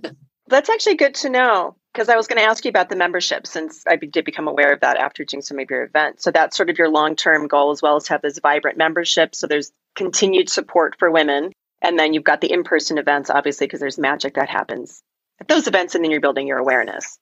That's 0.48 0.68
actually 0.68 0.96
good 0.96 1.14
to 1.16 1.30
know 1.30 1.76
because 1.92 2.08
I 2.08 2.16
was 2.16 2.26
going 2.26 2.38
to 2.38 2.48
ask 2.48 2.64
you 2.64 2.68
about 2.68 2.88
the 2.88 2.96
membership 2.96 3.46
since 3.46 3.84
I 3.86 3.96
did 3.96 4.24
become 4.24 4.48
aware 4.48 4.72
of 4.72 4.80
that 4.80 4.96
after 4.96 5.24
doing 5.24 5.42
some 5.42 5.58
of 5.58 5.70
your 5.70 5.84
events. 5.84 6.24
So 6.24 6.30
that's 6.30 6.56
sort 6.56 6.70
of 6.70 6.78
your 6.78 6.88
long 6.88 7.16
term 7.16 7.46
goal 7.48 7.70
as 7.70 7.82
well 7.82 7.96
as 7.96 8.08
have 8.08 8.22
this 8.22 8.38
vibrant 8.38 8.78
membership. 8.78 9.34
So 9.34 9.46
there's 9.46 9.72
continued 9.94 10.48
support 10.48 10.96
for 10.98 11.10
women. 11.10 11.52
And 11.80 11.98
then 11.98 12.14
you've 12.14 12.24
got 12.24 12.40
the 12.40 12.52
in 12.52 12.64
person 12.64 12.98
events, 12.98 13.28
obviously, 13.28 13.66
because 13.66 13.80
there's 13.80 13.98
magic 13.98 14.34
that 14.34 14.48
happens 14.48 15.02
at 15.40 15.48
those 15.48 15.66
events. 15.66 15.94
And 15.94 16.04
then 16.04 16.10
you're 16.10 16.20
building 16.20 16.46
your 16.46 16.58
awareness. 16.58 17.18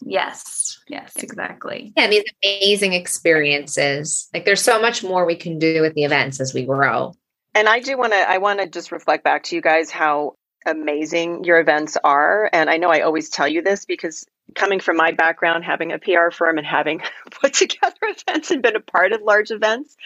Yes. 0.00 0.80
Yes, 0.88 1.12
exactly. 1.16 1.92
Yeah, 1.96 2.08
these 2.08 2.24
amazing 2.44 2.92
experiences. 2.94 4.28
Like 4.32 4.44
there's 4.44 4.62
so 4.62 4.80
much 4.80 5.02
more 5.02 5.26
we 5.26 5.36
can 5.36 5.58
do 5.58 5.82
with 5.82 5.94
the 5.94 6.04
events 6.04 6.40
as 6.40 6.54
we 6.54 6.64
grow. 6.64 7.14
And 7.58 7.68
I 7.68 7.80
do 7.80 7.98
want 7.98 8.12
to 8.12 8.18
I 8.18 8.38
want 8.38 8.60
to 8.60 8.68
just 8.68 8.92
reflect 8.92 9.24
back 9.24 9.42
to 9.44 9.56
you 9.56 9.60
guys 9.60 9.90
how 9.90 10.36
amazing 10.64 11.42
your 11.42 11.58
events 11.58 11.96
are 12.04 12.48
and 12.52 12.70
I 12.70 12.76
know 12.76 12.88
I 12.88 13.00
always 13.00 13.30
tell 13.30 13.48
you 13.48 13.62
this 13.62 13.84
because 13.84 14.24
coming 14.54 14.78
from 14.78 14.96
my 14.96 15.10
background 15.10 15.64
having 15.64 15.90
a 15.90 15.98
PR 15.98 16.30
firm 16.30 16.58
and 16.58 16.66
having 16.66 17.02
put 17.32 17.54
together 17.54 17.96
events 18.02 18.52
and 18.52 18.62
been 18.62 18.76
a 18.76 18.80
part 18.80 19.10
of 19.10 19.22
large 19.22 19.50
events, 19.50 19.96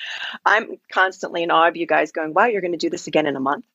I'm 0.46 0.78
constantly 0.90 1.42
in 1.42 1.50
awe 1.50 1.68
of 1.68 1.76
you 1.76 1.86
guys 1.86 2.10
going, 2.10 2.32
"Wow, 2.32 2.46
you're 2.46 2.62
going 2.62 2.72
to 2.72 2.78
do 2.78 2.88
this 2.88 3.06
again 3.06 3.26
in 3.26 3.36
a 3.36 3.40
month." 3.40 3.66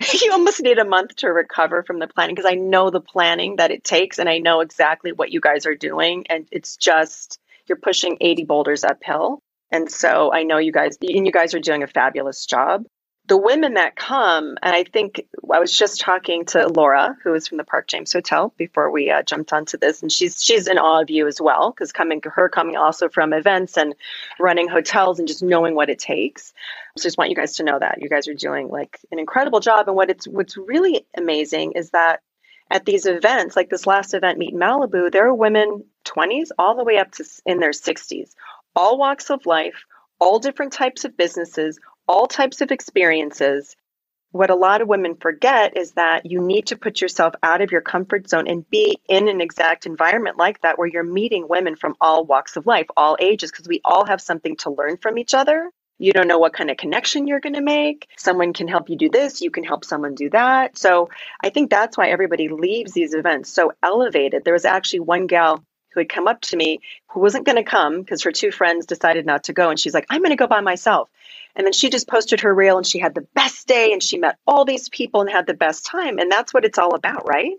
you 0.22 0.32
almost 0.32 0.62
need 0.62 0.78
a 0.78 0.86
month 0.86 1.16
to 1.16 1.28
recover 1.28 1.82
from 1.82 1.98
the 1.98 2.08
planning 2.08 2.36
because 2.36 2.50
I 2.50 2.54
know 2.54 2.88
the 2.88 3.02
planning 3.02 3.56
that 3.56 3.70
it 3.70 3.84
takes 3.84 4.18
and 4.18 4.30
I 4.30 4.38
know 4.38 4.60
exactly 4.60 5.12
what 5.12 5.30
you 5.30 5.42
guys 5.42 5.66
are 5.66 5.74
doing. 5.74 6.24
And 6.30 6.48
it's 6.50 6.78
just, 6.78 7.38
you're 7.66 7.76
pushing 7.76 8.16
80 8.18 8.44
boulders 8.44 8.82
uphill. 8.82 9.42
And 9.70 9.90
so 9.90 10.32
I 10.32 10.44
know 10.44 10.56
you 10.56 10.72
guys, 10.72 10.96
and 11.02 11.26
you 11.26 11.32
guys 11.32 11.54
are 11.54 11.60
doing 11.60 11.82
a 11.82 11.86
fabulous 11.86 12.46
job 12.46 12.84
the 13.28 13.36
women 13.36 13.74
that 13.74 13.96
come, 13.96 14.56
and 14.62 14.74
I 14.74 14.84
think 14.84 15.26
I 15.52 15.58
was 15.58 15.76
just 15.76 16.00
talking 16.00 16.44
to 16.46 16.68
Laura, 16.68 17.16
who 17.24 17.34
is 17.34 17.48
from 17.48 17.58
the 17.58 17.64
Park 17.64 17.88
James 17.88 18.12
Hotel, 18.12 18.52
before 18.56 18.90
we 18.90 19.10
uh, 19.10 19.22
jumped 19.22 19.52
onto 19.52 19.78
this, 19.78 20.02
and 20.02 20.12
she's 20.12 20.42
she's 20.42 20.68
in 20.68 20.78
awe 20.78 21.02
of 21.02 21.10
you 21.10 21.26
as 21.26 21.40
well, 21.40 21.70
because 21.70 21.92
coming 21.92 22.20
to 22.20 22.30
her 22.30 22.48
coming 22.48 22.76
also 22.76 23.08
from 23.08 23.32
events 23.32 23.76
and 23.76 23.94
running 24.38 24.68
hotels 24.68 25.18
and 25.18 25.26
just 25.26 25.42
knowing 25.42 25.74
what 25.74 25.90
it 25.90 25.98
takes. 25.98 26.54
So 26.96 27.02
I 27.02 27.06
just 27.06 27.18
want 27.18 27.30
you 27.30 27.36
guys 27.36 27.56
to 27.56 27.64
know 27.64 27.78
that 27.78 28.00
you 28.00 28.08
guys 28.08 28.28
are 28.28 28.34
doing 28.34 28.68
like 28.68 28.98
an 29.10 29.18
incredible 29.18 29.60
job, 29.60 29.88
and 29.88 29.96
what 29.96 30.10
it's 30.10 30.28
what's 30.28 30.56
really 30.56 31.04
amazing 31.16 31.72
is 31.72 31.90
that 31.90 32.20
at 32.70 32.84
these 32.84 33.06
events, 33.06 33.56
like 33.56 33.70
this 33.70 33.86
last 33.86 34.14
event, 34.14 34.38
Meet 34.38 34.54
Malibu, 34.54 35.10
there 35.10 35.26
are 35.26 35.34
women 35.34 35.84
20s 36.04 36.48
all 36.58 36.76
the 36.76 36.84
way 36.84 36.98
up 36.98 37.12
to 37.12 37.24
in 37.44 37.60
their 37.60 37.70
60s, 37.70 38.30
all 38.74 38.98
walks 38.98 39.30
of 39.30 39.46
life, 39.46 39.84
all 40.20 40.38
different 40.38 40.72
types 40.72 41.04
of 41.04 41.16
businesses, 41.16 41.78
all 42.06 42.26
types 42.26 42.60
of 42.60 42.70
experiences. 42.70 43.76
What 44.32 44.50
a 44.50 44.54
lot 44.54 44.82
of 44.82 44.88
women 44.88 45.16
forget 45.16 45.76
is 45.76 45.92
that 45.92 46.26
you 46.26 46.40
need 46.40 46.66
to 46.66 46.76
put 46.76 47.00
yourself 47.00 47.34
out 47.42 47.62
of 47.62 47.72
your 47.72 47.80
comfort 47.80 48.28
zone 48.28 48.48
and 48.48 48.68
be 48.68 48.98
in 49.08 49.28
an 49.28 49.40
exact 49.40 49.86
environment 49.86 50.36
like 50.36 50.60
that 50.60 50.78
where 50.78 50.88
you're 50.88 51.02
meeting 51.02 51.48
women 51.48 51.76
from 51.76 51.96
all 52.00 52.24
walks 52.24 52.56
of 52.56 52.66
life, 52.66 52.86
all 52.96 53.16
ages, 53.18 53.50
because 53.50 53.68
we 53.68 53.80
all 53.84 54.04
have 54.06 54.20
something 54.20 54.56
to 54.56 54.70
learn 54.70 54.98
from 54.98 55.16
each 55.16 55.32
other. 55.32 55.70
You 55.98 56.12
don't 56.12 56.28
know 56.28 56.38
what 56.38 56.52
kind 56.52 56.70
of 56.70 56.76
connection 56.76 57.26
you're 57.26 57.40
going 57.40 57.54
to 57.54 57.62
make. 57.62 58.08
Someone 58.18 58.52
can 58.52 58.68
help 58.68 58.90
you 58.90 58.96
do 58.96 59.08
this, 59.08 59.40
you 59.40 59.50
can 59.50 59.64
help 59.64 59.84
someone 59.84 60.14
do 60.14 60.28
that. 60.30 60.76
So 60.76 61.08
I 61.42 61.48
think 61.48 61.70
that's 61.70 61.96
why 61.96 62.08
everybody 62.08 62.48
leaves 62.48 62.92
these 62.92 63.14
events 63.14 63.50
so 63.50 63.72
elevated. 63.82 64.44
There 64.44 64.52
was 64.52 64.66
actually 64.66 65.00
one 65.00 65.26
gal 65.26 65.64
who 65.94 66.00
had 66.00 66.10
come 66.10 66.28
up 66.28 66.42
to 66.42 66.56
me 66.56 66.80
who 67.08 67.20
wasn't 67.20 67.46
going 67.46 67.56
to 67.56 67.64
come 67.64 68.00
because 68.02 68.22
her 68.24 68.32
two 68.32 68.50
friends 68.50 68.84
decided 68.84 69.24
not 69.24 69.44
to 69.44 69.54
go. 69.54 69.70
And 69.70 69.80
she's 69.80 69.94
like, 69.94 70.04
I'm 70.10 70.20
going 70.20 70.30
to 70.30 70.36
go 70.36 70.46
by 70.46 70.60
myself. 70.60 71.08
And 71.56 71.66
then 71.66 71.72
she 71.72 71.88
just 71.88 72.06
posted 72.06 72.40
her 72.40 72.54
reel 72.54 72.76
and 72.76 72.86
she 72.86 72.98
had 72.98 73.14
the 73.14 73.26
best 73.34 73.66
day 73.66 73.92
and 73.92 74.02
she 74.02 74.18
met 74.18 74.36
all 74.46 74.64
these 74.64 74.88
people 74.90 75.22
and 75.22 75.30
had 75.30 75.46
the 75.46 75.54
best 75.54 75.86
time. 75.86 76.18
And 76.18 76.30
that's 76.30 76.52
what 76.52 76.64
it's 76.64 76.78
all 76.78 76.94
about, 76.94 77.26
right? 77.26 77.52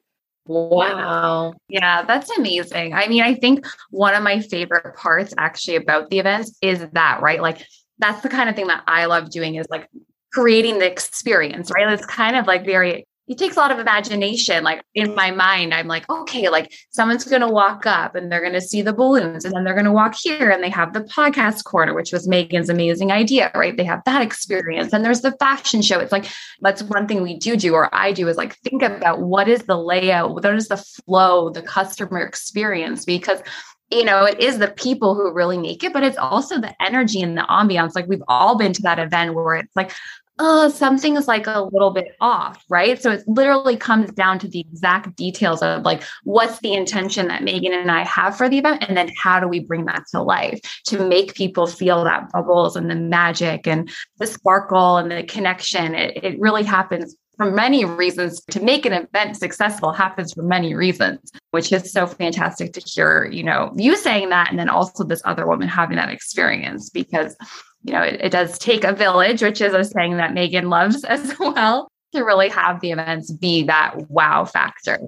Wow. 0.46 1.56
Yeah, 1.68 2.04
that's 2.04 2.30
amazing. 2.38 2.94
I 2.94 3.08
mean, 3.08 3.24
I 3.24 3.34
think 3.34 3.66
one 3.90 4.14
of 4.14 4.24
my 4.24 4.40
favorite 4.40 4.96
parts 4.96 5.34
actually 5.38 5.78
about 5.78 6.10
the 6.10 6.20
events 6.20 6.58
is 6.62 6.86
that, 6.94 7.22
right? 7.22 7.42
Like, 7.42 7.66
that's 7.98 8.22
the 8.22 8.30
kind 8.30 8.50
of 8.50 8.56
thing 8.56 8.68
that 8.68 8.84
I 8.88 9.06
love 9.06 9.32
doing 9.32 9.56
is 9.56 9.66
like 9.70 9.90
creating 10.32 10.78
the 10.78 10.90
experience, 10.90 11.72
right? 11.72 11.92
It's 11.92 12.06
kind 12.06 12.36
of 12.36 12.46
like 12.46 12.64
very 12.64 13.07
it 13.28 13.38
takes 13.38 13.58
a 13.58 13.60
lot 13.60 13.72
of 13.72 13.80
imagination. 13.80 14.64
Like 14.64 14.84
in 14.96 15.14
my 15.14 15.32
mind, 15.32 15.74
I'm 15.74 15.88
like, 15.88 16.10
okay, 16.10 16.48
like 16.50 16.74
someone's 16.92 17.26
going 17.26 17.42
to 17.42 17.48
walk 17.48 17.86
up 17.86 18.16
and 18.16 18.32
they're 18.32 18.42
going 18.42 18.54
to 18.54 18.62
see 18.62 18.82
the 18.82 18.94
balloons 18.94 19.44
and 19.44 19.54
then 19.54 19.66
they're 19.66 19.74
going 19.74 19.86
to 19.86 19.92
walk 19.92 20.16
here 20.16 20.50
and 20.50 20.64
they 20.64 20.70
have 20.70 20.94
the 20.94 21.02
podcast 21.02 21.66
corner, 21.66 21.94
which 21.94 22.14
was 22.14 22.28
Megan's 22.28 22.70
amazing 22.70 23.12
idea, 23.12 23.52
right? 23.54 23.76
They 23.76 23.84
have 23.84 24.02
that 24.06 24.22
experience. 24.22 24.94
And 24.94 25.04
there's 25.04 25.22
the 25.22 25.36
fashion 25.40 25.82
show. 25.82 26.00
It's 26.00 26.14
like, 26.14 26.28
that's 26.62 26.84
one 26.84 27.08
thing 27.08 27.22
we 27.22 27.38
do 27.38 27.58
do, 27.58 27.74
or 27.74 27.94
I 27.94 28.14
do 28.14 28.30
is 28.30 28.38
like 28.38 28.56
think 28.60 28.82
about 28.82 29.22
what 29.22 29.50
is 29.50 29.64
the 29.64 29.78
layout, 29.78 30.34
what 30.34 30.46
is 30.46 30.70
the 30.70 30.78
flow, 30.78 31.50
the 31.50 31.62
customer 31.62 32.22
experience, 32.22 33.04
because 33.04 33.42
you 33.90 34.04
know, 34.04 34.26
it 34.26 34.42
is 34.42 34.58
the 34.58 34.68
people 34.68 35.16
who 35.16 35.32
really 35.32 35.58
make 35.58 35.82
it, 35.82 35.94
but 35.94 36.04
it's 36.04 36.18
also 36.18 36.60
the 36.60 36.76
energy 36.82 37.22
and 37.22 37.38
the 37.38 37.44
ambiance. 37.44 37.96
Like 37.96 38.08
we've 38.08 38.24
all 38.28 38.58
been 38.58 38.74
to 38.74 38.82
that 38.82 39.00
event 39.00 39.34
where 39.34 39.56
it's 39.56 39.76
like, 39.78 39.94
oh, 40.40 40.70
something 40.70 41.16
is 41.16 41.28
like 41.28 41.48
a 41.48 41.62
little 41.72 41.92
bit 41.92 42.16
off, 42.22 42.64
right? 42.70 43.02
So 43.02 43.12
it 43.12 43.24
literally 43.28 43.78
comes 43.78 44.12
down 44.12 44.40
to 44.40 44.48
the 44.48 44.60
exact 44.60 45.16
details 45.16 45.62
of 45.62 45.84
like 45.84 46.04
what's 46.24 46.60
the 46.60 46.74
intention 46.74 47.28
that 47.28 47.44
Megan 47.44 47.74
and 47.74 47.92
I 47.92 48.04
have 48.04 48.38
for 48.38 48.48
the 48.48 48.58
event, 48.58 48.86
and 48.88 48.96
then 48.96 49.12
how 49.18 49.40
do 49.40 49.48
we 49.48 49.60
bring 49.60 49.86
that 49.86 50.04
to 50.12 50.22
life 50.22 50.60
to 50.86 51.08
make 51.08 51.36
people 51.36 51.68
feel 51.68 52.04
that 52.04 52.32
bubbles 52.32 52.76
and 52.76 52.90
the 52.90 52.96
magic 52.96 53.68
and 53.68 53.90
the 54.18 54.28
sparkle 54.28 54.98
and 54.98 55.12
the 55.12 55.24
connection. 55.24 55.96
It, 55.96 56.24
it 56.24 56.40
really 56.40 56.64
happens 56.64 57.16
for 57.38 57.52
many 57.52 57.86
reasons 57.86 58.42
to 58.50 58.60
make 58.62 58.86
an 58.86 58.94
event 58.94 59.38
successful 59.38 59.94
happens 59.94 60.34
for 60.34 60.42
many 60.42 60.74
reasons 60.74 61.32
which 61.52 61.72
is 61.72 61.92
so 61.92 62.08
fantastic 62.08 62.74
to 62.74 62.82
hear 62.82 63.30
you 63.32 63.44
know 63.44 63.72
you 63.76 63.96
saying 63.96 64.30
that 64.30 64.50
and 64.50 64.60
then 64.60 64.70
also 64.70 65.04
this 65.04 65.22
other 65.24 65.48
woman 65.48 65.68
having 65.68 65.98
that 65.98 66.10
experience 66.10 66.90
because 66.90 67.36
you 67.84 67.94
know, 67.94 68.02
it, 68.02 68.22
it 68.22 68.32
does 68.32 68.58
take 68.58 68.84
a 68.84 68.94
village, 68.94 69.42
which 69.42 69.62
is 69.62 69.74
a 69.74 69.84
saying 69.84 70.18
that 70.18 70.34
Megan 70.34 70.70
loves 70.70 71.04
as 71.04 71.38
well, 71.40 71.88
to 72.14 72.22
really 72.22 72.50
have 72.50 72.82
the 72.82 72.92
events 72.92 73.32
be 73.32 73.64
that 73.64 74.10
wow 74.10 74.46
factor. 74.46 75.00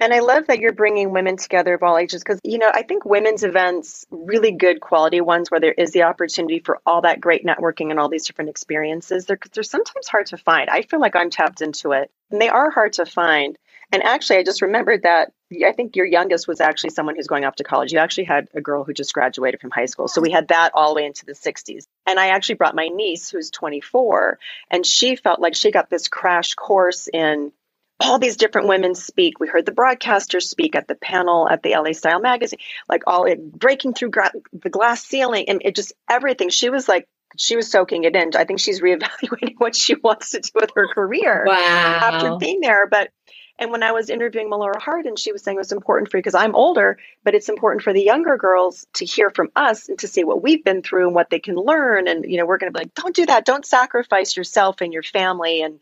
And 0.00 0.14
I 0.14 0.20
love 0.20 0.46
that 0.46 0.60
you're 0.60 0.72
bringing 0.72 1.10
women 1.10 1.36
together 1.36 1.74
of 1.74 1.82
all 1.82 1.98
ages 1.98 2.22
because, 2.22 2.38
you 2.44 2.58
know, 2.58 2.70
I 2.72 2.82
think 2.82 3.04
women's 3.04 3.42
events, 3.42 4.06
really 4.10 4.52
good 4.52 4.80
quality 4.80 5.20
ones 5.20 5.50
where 5.50 5.58
there 5.58 5.72
is 5.72 5.90
the 5.90 6.04
opportunity 6.04 6.60
for 6.60 6.78
all 6.86 7.00
that 7.02 7.20
great 7.20 7.44
networking 7.44 7.90
and 7.90 7.98
all 7.98 8.08
these 8.08 8.24
different 8.24 8.50
experiences, 8.50 9.26
they're, 9.26 9.40
they're 9.52 9.64
sometimes 9.64 10.06
hard 10.06 10.26
to 10.26 10.36
find. 10.36 10.70
I 10.70 10.82
feel 10.82 11.00
like 11.00 11.16
I'm 11.16 11.30
tapped 11.30 11.62
into 11.62 11.92
it 11.92 12.12
and 12.30 12.40
they 12.40 12.48
are 12.48 12.70
hard 12.70 12.92
to 12.94 13.06
find. 13.06 13.58
And 13.90 14.02
actually, 14.02 14.38
I 14.38 14.42
just 14.42 14.62
remembered 14.62 15.02
that 15.02 15.32
I 15.64 15.72
think 15.72 15.96
your 15.96 16.04
youngest 16.04 16.46
was 16.46 16.60
actually 16.60 16.90
someone 16.90 17.16
who's 17.16 17.26
going 17.26 17.44
off 17.44 17.56
to 17.56 17.64
college. 17.64 17.92
You 17.92 17.98
actually 18.00 18.24
had 18.24 18.48
a 18.54 18.60
girl 18.60 18.84
who 18.84 18.92
just 18.92 19.14
graduated 19.14 19.60
from 19.60 19.70
high 19.70 19.86
school. 19.86 20.08
So 20.08 20.20
we 20.20 20.30
had 20.30 20.48
that 20.48 20.72
all 20.74 20.90
the 20.90 20.96
way 20.96 21.06
into 21.06 21.24
the 21.24 21.32
60s. 21.32 21.86
And 22.06 22.20
I 22.20 22.28
actually 22.28 22.56
brought 22.56 22.74
my 22.74 22.88
niece, 22.88 23.30
who's 23.30 23.50
24, 23.50 24.38
and 24.70 24.84
she 24.84 25.16
felt 25.16 25.40
like 25.40 25.54
she 25.54 25.70
got 25.70 25.88
this 25.88 26.08
crash 26.08 26.54
course 26.54 27.08
in 27.10 27.52
all 28.00 28.18
these 28.18 28.36
different 28.36 28.68
women 28.68 28.94
speak. 28.94 29.40
We 29.40 29.48
heard 29.48 29.66
the 29.66 29.72
broadcasters 29.72 30.42
speak 30.42 30.76
at 30.76 30.86
the 30.86 30.94
panel 30.94 31.48
at 31.48 31.62
the 31.62 31.70
LA 31.70 31.92
Style 31.92 32.20
magazine, 32.20 32.60
like 32.88 33.02
all 33.06 33.24
it 33.24 33.40
breaking 33.52 33.94
through 33.94 34.10
gra- 34.10 34.32
the 34.52 34.70
glass 34.70 35.02
ceiling 35.02 35.48
and 35.48 35.62
it 35.64 35.74
just 35.74 35.94
everything. 36.08 36.50
She 36.50 36.70
was 36.70 36.88
like, 36.88 37.08
she 37.36 37.56
was 37.56 37.70
soaking 37.70 38.04
it 38.04 38.14
in. 38.14 38.30
I 38.36 38.44
think 38.44 38.60
she's 38.60 38.80
reevaluating 38.82 39.54
what 39.58 39.74
she 39.74 39.94
wants 39.94 40.30
to 40.30 40.40
do 40.40 40.50
with 40.54 40.70
her 40.76 40.88
career 40.88 41.44
wow. 41.46 41.54
after 41.56 42.36
being 42.36 42.60
there. 42.60 42.86
But 42.86 43.10
and 43.58 43.72
when 43.72 43.82
I 43.82 43.92
was 43.92 44.08
interviewing 44.08 44.48
Melora 44.48 44.80
Hardin, 44.80 45.16
she 45.16 45.32
was 45.32 45.42
saying 45.42 45.56
it 45.56 45.58
was 45.58 45.72
important 45.72 46.10
for 46.10 46.16
you 46.16 46.22
because 46.22 46.34
I'm 46.34 46.54
older, 46.54 46.98
but 47.24 47.34
it's 47.34 47.48
important 47.48 47.82
for 47.82 47.92
the 47.92 48.02
younger 48.02 48.36
girls 48.36 48.86
to 48.94 49.04
hear 49.04 49.30
from 49.30 49.48
us 49.56 49.88
and 49.88 49.98
to 49.98 50.08
see 50.08 50.22
what 50.22 50.42
we've 50.42 50.64
been 50.64 50.82
through 50.82 51.06
and 51.06 51.14
what 51.14 51.28
they 51.28 51.40
can 51.40 51.56
learn. 51.56 52.06
And, 52.06 52.24
you 52.24 52.38
know, 52.38 52.46
we're 52.46 52.58
going 52.58 52.72
to 52.72 52.78
be 52.78 52.84
like, 52.84 52.94
don't 52.94 53.16
do 53.16 53.26
that. 53.26 53.44
Don't 53.44 53.66
sacrifice 53.66 54.36
yourself 54.36 54.80
and 54.80 54.92
your 54.92 55.02
family 55.02 55.62
and, 55.62 55.80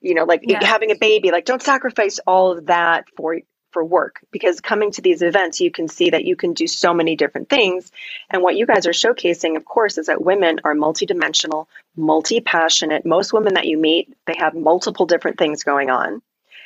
you 0.00 0.14
know, 0.14 0.24
like 0.24 0.40
yeah. 0.44 0.64
having 0.64 0.90
a 0.90 0.96
baby. 0.96 1.30
Like, 1.30 1.44
don't 1.44 1.62
sacrifice 1.62 2.20
all 2.26 2.52
of 2.52 2.66
that 2.66 3.04
for 3.16 3.38
for 3.72 3.84
work 3.84 4.20
because 4.32 4.60
coming 4.60 4.90
to 4.90 5.00
these 5.00 5.22
events 5.22 5.60
you 5.60 5.70
can 5.70 5.86
see 5.86 6.10
that 6.10 6.24
you 6.24 6.34
can 6.34 6.54
do 6.54 6.66
so 6.66 6.92
many 6.92 7.14
different 7.14 7.48
things 7.48 7.92
and 8.28 8.42
what 8.42 8.56
you 8.56 8.66
guys 8.66 8.84
are 8.84 8.90
showcasing 8.90 9.56
of 9.56 9.64
course 9.64 9.96
is 9.96 10.06
that 10.06 10.20
women 10.20 10.58
are 10.64 10.74
multidimensional 10.74 11.66
multi-passionate 11.96 13.06
most 13.06 13.32
women 13.32 13.54
that 13.54 13.66
you 13.66 13.78
meet 13.78 14.12
they 14.26 14.34
have 14.36 14.54
multiple 14.54 15.06
different 15.06 15.38
things 15.38 15.62
going 15.62 15.88
on 15.88 16.20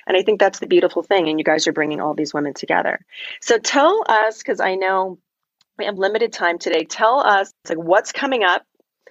and 0.07 0.17
I 0.17 0.23
think 0.23 0.41
that's 0.41 0.59
the 0.59 0.67
beautiful 0.67 1.03
thing. 1.03 1.29
And 1.29 1.39
you 1.39 1.45
guys 1.45 1.67
are 1.67 1.73
bringing 1.73 2.01
all 2.01 2.15
these 2.15 2.35
women 2.35 2.55
together. 2.55 3.05
So 3.41 3.59
tell 3.59 4.05
us, 4.09 4.39
because 4.39 4.61
I 4.61 4.75
know 4.75 5.19
we 5.79 5.85
have 5.87 5.99
limited 5.99 6.33
time 6.33 6.59
today, 6.59 6.85
tell 6.85 7.21
us 7.21 7.53
like 7.69 7.79
what's 7.79 8.13
coming 8.13 8.45
up, 8.45 8.65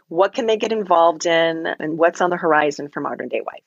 what 0.08 0.34
can 0.34 0.46
they 0.46 0.58
get 0.58 0.72
involved 0.72 1.26
in, 1.26 1.68
and 1.80 1.98
what's 1.98 2.22
on 2.22 2.30
the 2.30 2.38
horizon 2.38 2.90
for 2.90 3.02
Modern 3.02 3.30
Day 3.30 3.42
Wife. 3.46 3.64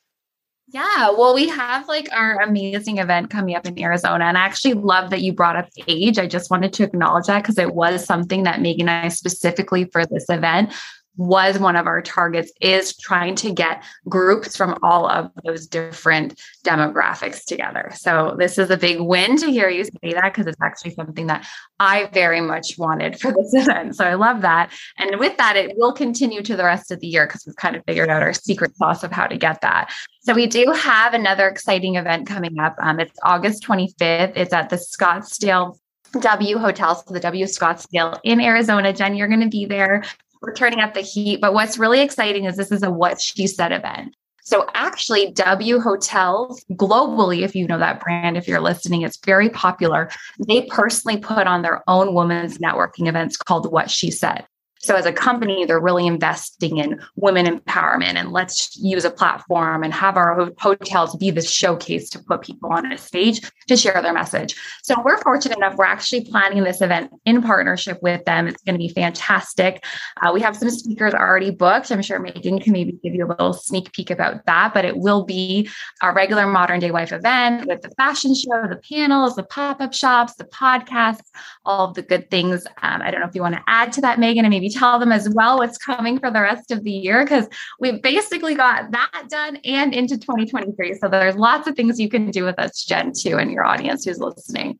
Yeah, 0.69 1.11
well, 1.11 1.33
we 1.33 1.47
have 1.47 1.87
like 1.87 2.09
our 2.11 2.41
amazing 2.41 2.97
event 2.97 3.29
coming 3.29 3.55
up 3.55 3.65
in 3.65 3.79
Arizona. 3.79 4.25
And 4.25 4.37
I 4.37 4.41
actually 4.41 4.73
love 4.73 5.11
that 5.11 5.21
you 5.21 5.31
brought 5.31 5.55
up 5.55 5.69
age. 5.87 6.19
I 6.19 6.27
just 6.27 6.51
wanted 6.51 6.73
to 6.73 6.83
acknowledge 6.83 7.27
that 7.27 7.41
because 7.41 7.57
it 7.57 7.73
was 7.73 8.03
something 8.03 8.43
that 8.43 8.59
Megan 8.59 8.89
and 8.89 9.05
I 9.05 9.07
specifically 9.07 9.85
for 9.85 10.05
this 10.05 10.25
event 10.27 10.73
was 11.17 11.59
one 11.59 11.75
of 11.75 11.87
our 11.87 12.01
targets 12.01 12.51
is 12.61 12.95
trying 12.95 13.35
to 13.35 13.51
get 13.51 13.83
groups 14.07 14.55
from 14.55 14.77
all 14.83 15.09
of 15.09 15.31
those 15.43 15.67
different 15.67 16.39
demographics 16.63 17.43
together. 17.43 17.91
So 17.95 18.35
this 18.37 18.57
is 18.57 18.69
a 18.69 18.77
big 18.77 18.99
win 18.99 19.37
to 19.37 19.51
hear 19.51 19.69
you 19.69 19.83
say 19.83 20.13
that 20.13 20.33
because 20.33 20.47
it's 20.47 20.61
actually 20.61 20.93
something 20.93 21.27
that 21.27 21.47
I 21.79 22.09
very 22.13 22.41
much 22.41 22.77
wanted 22.77 23.19
for 23.19 23.31
this 23.31 23.53
event. 23.53 23.95
So 23.95 24.05
I 24.05 24.13
love 24.13 24.41
that. 24.41 24.71
And 24.97 25.19
with 25.19 25.37
that, 25.37 25.55
it 25.55 25.75
will 25.77 25.93
continue 25.93 26.41
to 26.43 26.55
the 26.55 26.63
rest 26.63 26.91
of 26.91 26.99
the 26.99 27.07
year 27.07 27.25
because 27.25 27.45
we've 27.45 27.55
kind 27.55 27.75
of 27.75 27.83
figured 27.85 28.09
out 28.09 28.23
our 28.23 28.33
secret 28.33 28.75
sauce 28.77 29.03
of 29.03 29.11
how 29.11 29.27
to 29.27 29.37
get 29.37 29.61
that. 29.61 29.91
So 30.21 30.33
we 30.33 30.45
do 30.45 30.71
have 30.71 31.13
another 31.13 31.47
exciting 31.47 31.95
event 31.95 32.27
coming 32.27 32.59
up. 32.59 32.75
Um, 32.81 32.99
it's 32.99 33.17
August 33.23 33.63
25th. 33.63 34.33
It's 34.35 34.53
at 34.53 34.69
the 34.69 34.75
Scottsdale 34.75 35.77
W 36.19 36.57
Hotel, 36.57 36.95
so 36.95 37.13
the 37.13 37.19
W 37.19 37.45
Scottsdale 37.45 38.19
in 38.23 38.39
Arizona. 38.39 38.93
Jen, 38.93 39.15
you're 39.15 39.27
going 39.27 39.41
to 39.41 39.49
be 39.49 39.65
there 39.65 40.03
we're 40.47 40.53
turning 40.53 40.79
up 40.79 40.93
the 40.93 41.01
heat. 41.01 41.41
But 41.41 41.53
what's 41.53 41.77
really 41.77 41.99
exciting 41.99 42.45
is 42.45 42.55
this 42.55 42.71
is 42.71 42.81
a 42.81 42.89
what 42.89 43.21
she 43.21 43.45
said 43.47 43.73
event. 43.73 44.15
So 44.41 44.65
actually, 44.73 45.31
W 45.31 45.77
Hotels 45.77 46.63
globally, 46.71 47.41
if 47.41 47.53
you 47.53 47.67
know 47.67 47.77
that 47.79 47.99
brand, 47.99 48.37
if 48.37 48.47
you're 48.47 48.61
listening, 48.61 49.01
it's 49.01 49.17
very 49.25 49.49
popular. 49.49 50.09
They 50.47 50.61
personally 50.67 51.19
put 51.19 51.47
on 51.47 51.63
their 51.63 51.83
own 51.89 52.13
women's 52.13 52.59
networking 52.59 53.09
events 53.09 53.35
called 53.35 53.69
What 53.69 53.91
She 53.91 54.09
Said. 54.09 54.47
So, 54.79 54.95
as 54.95 55.05
a 55.05 55.13
company, 55.13 55.65
they're 55.65 55.79
really 55.79 56.07
investing 56.07 56.77
in 56.77 57.01
women 57.15 57.45
empowerment 57.45 58.15
and 58.15 58.31
let's 58.31 58.77
use 58.77 59.05
a 59.05 59.11
platform 59.11 59.83
and 59.83 59.93
have 59.93 60.17
our 60.17 60.51
hotels 60.57 61.15
be 61.15 61.31
the 61.31 61.41
showcase 61.41 62.09
to 62.11 62.19
put 62.19 62.41
people 62.41 62.71
on 62.71 62.91
a 62.91 62.97
stage 62.97 63.49
to 63.67 63.77
share 63.77 64.01
their 64.01 64.13
message. 64.13 64.55
So, 64.83 64.95
we're 65.03 65.17
fortunate 65.17 65.57
enough, 65.57 65.75
we're 65.75 65.85
actually 65.85 66.25
planning 66.25 66.63
this 66.63 66.81
event 66.81 67.11
in 67.25 67.41
partnership 67.41 67.99
with 68.01 68.23
them. 68.25 68.47
It's 68.47 68.61
going 68.63 68.75
to 68.75 68.79
be 68.79 68.89
fantastic. 68.89 69.83
Uh, 70.21 70.31
we 70.33 70.41
have 70.41 70.55
some 70.55 70.69
speakers 70.69 71.13
already 71.13 71.51
booked. 71.51 71.91
I'm 71.91 72.01
sure 72.01 72.19
Megan 72.19 72.59
can 72.59 72.73
maybe 72.73 72.97
give 73.03 73.13
you 73.13 73.25
a 73.25 73.27
little 73.27 73.53
sneak 73.53 73.91
peek 73.91 74.09
about 74.09 74.45
that, 74.45 74.73
but 74.73 74.85
it 74.85 74.97
will 74.97 75.25
be 75.25 75.69
our 76.01 76.13
regular 76.13 76.47
Modern 76.47 76.79
Day 76.79 76.91
Wife 76.91 77.11
event 77.11 77.67
with 77.67 77.81
the 77.81 77.89
fashion 77.91 78.33
show, 78.35 78.67
the 78.67 78.81
panels, 78.89 79.35
the 79.35 79.43
pop 79.43 79.81
up 79.81 79.93
shops, 79.93 80.35
the 80.35 80.45
podcasts, 80.45 81.27
all 81.65 81.89
of 81.89 81.95
the 81.95 82.01
good 82.01 82.29
things. 82.29 82.65
Um, 82.81 83.01
I 83.01 83.11
don't 83.11 83.21
know 83.21 83.27
if 83.27 83.35
you 83.35 83.41
want 83.41 83.55
to 83.55 83.63
add 83.67 83.91
to 83.93 84.01
that, 84.01 84.19
Megan, 84.19 84.45
and 84.45 84.51
maybe 84.51 84.69
tell 84.77 84.99
them 84.99 85.11
as 85.11 85.29
well 85.29 85.57
what's 85.57 85.77
coming 85.77 86.19
for 86.19 86.31
the 86.31 86.41
rest 86.41 86.71
of 86.71 86.83
the 86.83 86.91
year 86.91 87.23
because 87.23 87.47
we've 87.79 88.01
basically 88.01 88.55
got 88.55 88.91
that 88.91 89.25
done 89.29 89.57
and 89.65 89.93
into 89.93 90.17
2023. 90.17 90.95
So 90.95 91.07
there's 91.07 91.35
lots 91.35 91.67
of 91.67 91.75
things 91.75 91.99
you 91.99 92.09
can 92.09 92.31
do 92.31 92.43
with 92.43 92.59
us, 92.59 92.83
Jen, 92.83 93.11
too, 93.13 93.37
and 93.37 93.51
your 93.51 93.65
audience 93.65 94.05
who's 94.05 94.19
listening. 94.19 94.79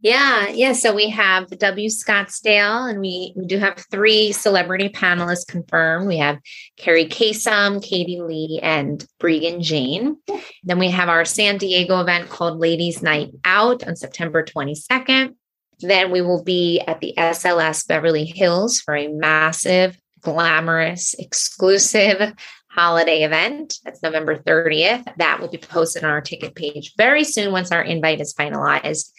Yeah, 0.00 0.48
yeah. 0.50 0.72
So 0.72 0.94
we 0.94 1.08
have 1.08 1.48
the 1.48 1.56
W 1.56 1.88
Scottsdale, 1.88 2.88
and 2.88 3.00
we, 3.00 3.32
we 3.34 3.46
do 3.46 3.58
have 3.58 3.84
three 3.90 4.30
celebrity 4.30 4.90
panelists 4.90 5.46
confirmed. 5.46 6.06
We 6.06 6.18
have 6.18 6.38
Kerri 6.78 7.08
Kasem, 7.08 7.82
Katie 7.82 8.20
Lee, 8.20 8.60
and 8.62 9.04
Breegan 9.20 9.60
Jane. 9.62 10.18
Then 10.62 10.78
we 10.78 10.90
have 10.90 11.08
our 11.08 11.24
San 11.24 11.56
Diego 11.56 11.98
event 12.00 12.28
called 12.28 12.58
Ladies 12.58 13.02
Night 13.02 13.30
Out 13.44 13.84
on 13.88 13.96
September 13.96 14.44
22nd. 14.44 15.34
Then 15.80 16.10
we 16.10 16.22
will 16.22 16.42
be 16.42 16.80
at 16.86 17.00
the 17.00 17.14
SLS 17.18 17.86
Beverly 17.86 18.24
Hills 18.24 18.80
for 18.80 18.96
a 18.96 19.08
massive, 19.08 19.98
glamorous, 20.20 21.14
exclusive 21.18 22.32
holiday 22.70 23.22
event. 23.22 23.78
That's 23.84 24.02
November 24.02 24.38
30th. 24.38 25.04
That 25.16 25.40
will 25.40 25.48
be 25.48 25.58
posted 25.58 26.04
on 26.04 26.10
our 26.10 26.20
ticket 26.20 26.54
page 26.54 26.92
very 26.96 27.24
soon 27.24 27.52
once 27.52 27.72
our 27.72 27.82
invite 27.82 28.20
is 28.20 28.34
finalized. 28.34 29.10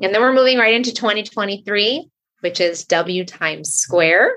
And 0.00 0.14
then 0.14 0.20
we're 0.20 0.32
moving 0.32 0.58
right 0.58 0.74
into 0.74 0.92
2023, 0.92 2.08
which 2.40 2.60
is 2.60 2.84
W 2.86 3.24
Times 3.24 3.74
Square. 3.74 4.34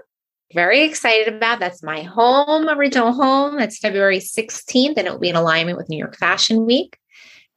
Very 0.54 0.84
excited 0.84 1.34
about 1.34 1.60
that's 1.60 1.84
my 1.84 2.04
home, 2.04 2.70
original 2.70 3.12
home. 3.12 3.58
That's 3.58 3.80
February 3.80 4.20
16th, 4.20 4.98
and 4.98 5.08
it 5.08 5.12
will 5.12 5.20
be 5.20 5.30
in 5.30 5.36
alignment 5.36 5.78
with 5.78 5.90
New 5.90 5.98
York 5.98 6.16
Fashion 6.16 6.66
Week. 6.66 6.98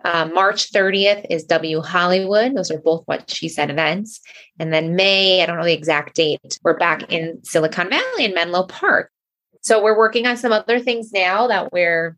Uh, 0.04 0.28
March 0.32 0.72
30th 0.72 1.26
is 1.28 1.44
W 1.44 1.80
Hollywood. 1.80 2.56
Those 2.56 2.70
are 2.70 2.80
both 2.80 3.02
what 3.06 3.30
she 3.30 3.48
said 3.48 3.70
events. 3.70 4.20
And 4.58 4.72
then 4.72 4.96
May, 4.96 5.42
I 5.42 5.46
don't 5.46 5.58
know 5.58 5.64
the 5.64 5.72
exact 5.72 6.14
date, 6.14 6.58
we're 6.62 6.78
back 6.78 7.12
in 7.12 7.44
Silicon 7.44 7.90
Valley 7.90 8.24
in 8.24 8.34
Menlo 8.34 8.64
Park. 8.64 9.10
So 9.62 9.82
we're 9.82 9.98
working 9.98 10.26
on 10.26 10.36
some 10.36 10.52
other 10.52 10.80
things 10.80 11.12
now 11.12 11.48
that 11.48 11.72
we're 11.72 12.16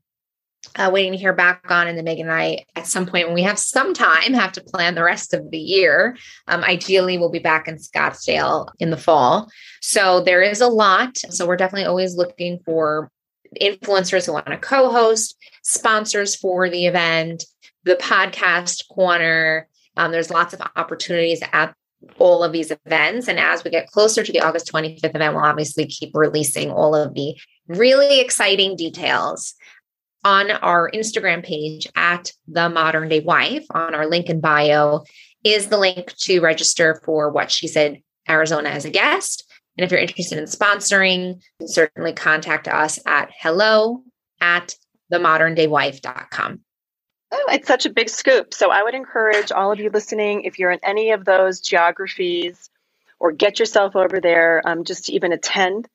uh, 0.77 0.91
waiting 0.93 1.13
to 1.13 1.19
hear 1.19 1.33
back 1.33 1.65
on. 1.71 1.89
And 1.89 1.99
then 1.99 2.05
Megan 2.05 2.29
and 2.29 2.35
I, 2.35 2.65
at 2.77 2.87
some 2.87 3.07
point 3.07 3.27
when 3.27 3.35
we 3.35 3.43
have 3.43 3.59
some 3.59 3.95
time, 3.95 4.33
have 4.33 4.53
to 4.53 4.63
plan 4.63 4.95
the 4.95 5.03
rest 5.03 5.35
of 5.35 5.51
the 5.51 5.59
year. 5.59 6.17
Um, 6.47 6.63
ideally, 6.63 7.19
we'll 7.19 7.31
be 7.31 7.41
back 7.41 7.67
in 7.67 7.77
Scottsdale 7.77 8.69
in 8.79 8.91
the 8.91 8.97
fall. 8.97 9.51
So 9.81 10.21
there 10.21 10.43
is 10.43 10.61
a 10.61 10.69
lot. 10.69 11.17
So 11.17 11.47
we're 11.47 11.57
definitely 11.57 11.87
always 11.87 12.15
looking 12.15 12.61
for 12.65 13.11
influencers 13.61 14.27
who 14.27 14.33
want 14.33 14.47
to 14.47 14.57
co 14.57 14.91
host, 14.91 15.37
sponsors 15.63 16.37
for 16.37 16.71
the 16.71 16.87
event, 16.87 17.45
the 17.85 17.97
podcast 17.97 18.89
corner. 18.89 19.69
Um, 19.97 20.13
there's 20.13 20.31
lots 20.31 20.55
of 20.55 20.63
opportunities 20.77 21.43
at 21.53 21.75
all 22.19 22.43
of 22.43 22.53
these 22.53 22.73
events. 22.87 23.29
And 23.29 23.39
as 23.39 23.63
we 23.65 23.71
get 23.71 23.89
closer 23.89 24.23
to 24.23 24.33
the 24.33 24.41
August 24.41 24.73
25th 24.73 25.15
event, 25.15 25.35
we'll 25.35 25.45
obviously 25.45 25.87
keep 25.87 26.11
releasing 26.15 26.71
all 26.71 26.95
of 26.95 27.15
the 27.15 27.37
really 27.69 28.21
exciting 28.21 28.77
details 28.77 29.55
on 30.25 30.51
our 30.51 30.91
Instagram 30.91 31.45
page 31.45 31.87
at 31.97 32.33
the 32.47 32.69
modern 32.69 33.09
day 33.09 33.21
wife 33.21 33.65
on 33.71 33.95
our 33.95 34.07
link 34.07 34.29
in 34.29 34.41
bio 34.41 35.03
is 35.45 35.69
the 35.69 35.79
link 35.79 36.15
to 36.17 36.41
register 36.41 37.01
for 37.05 37.31
what 37.31 37.51
she 37.51 37.67
said 37.67 38.01
Arizona 38.29 38.69
as 38.69 38.85
a 38.85 38.91
guest. 38.91 39.45
And 39.77 39.85
if 39.85 39.91
you're 39.91 40.01
interested 40.01 40.39
in 40.39 40.45
sponsoring, 40.45 41.43
certainly 41.67 42.13
contact 42.13 42.69
us 42.69 43.01
at 43.07 43.31
hello 43.37 44.03
at 44.41 44.77
themoderndaywife.com. 45.13 46.61
Oh, 47.33 47.47
it's 47.51 47.67
such 47.67 47.87
a 47.87 47.91
big 47.91 48.11
scoop. 48.11 48.53
So 48.53 48.71
I 48.71 48.83
would 48.83 48.95
encourage 48.95 49.53
all 49.53 49.73
of 49.73 49.81
you 49.81 49.91
listening, 49.91 50.43
if 50.43 50.59
you're 50.59 50.71
in 50.71 50.81
any 50.83 51.13
of 51.13 51.25
those 51.25 51.61
geographies 51.61 52.69
or 53.19 53.33
get 53.33 53.59
yourself 53.59 53.97
over 53.97 54.21
there, 54.21 54.61
um, 54.67 54.85
just 54.85 55.07
to 55.07 55.15
even 55.15 55.33
attend 55.33 55.89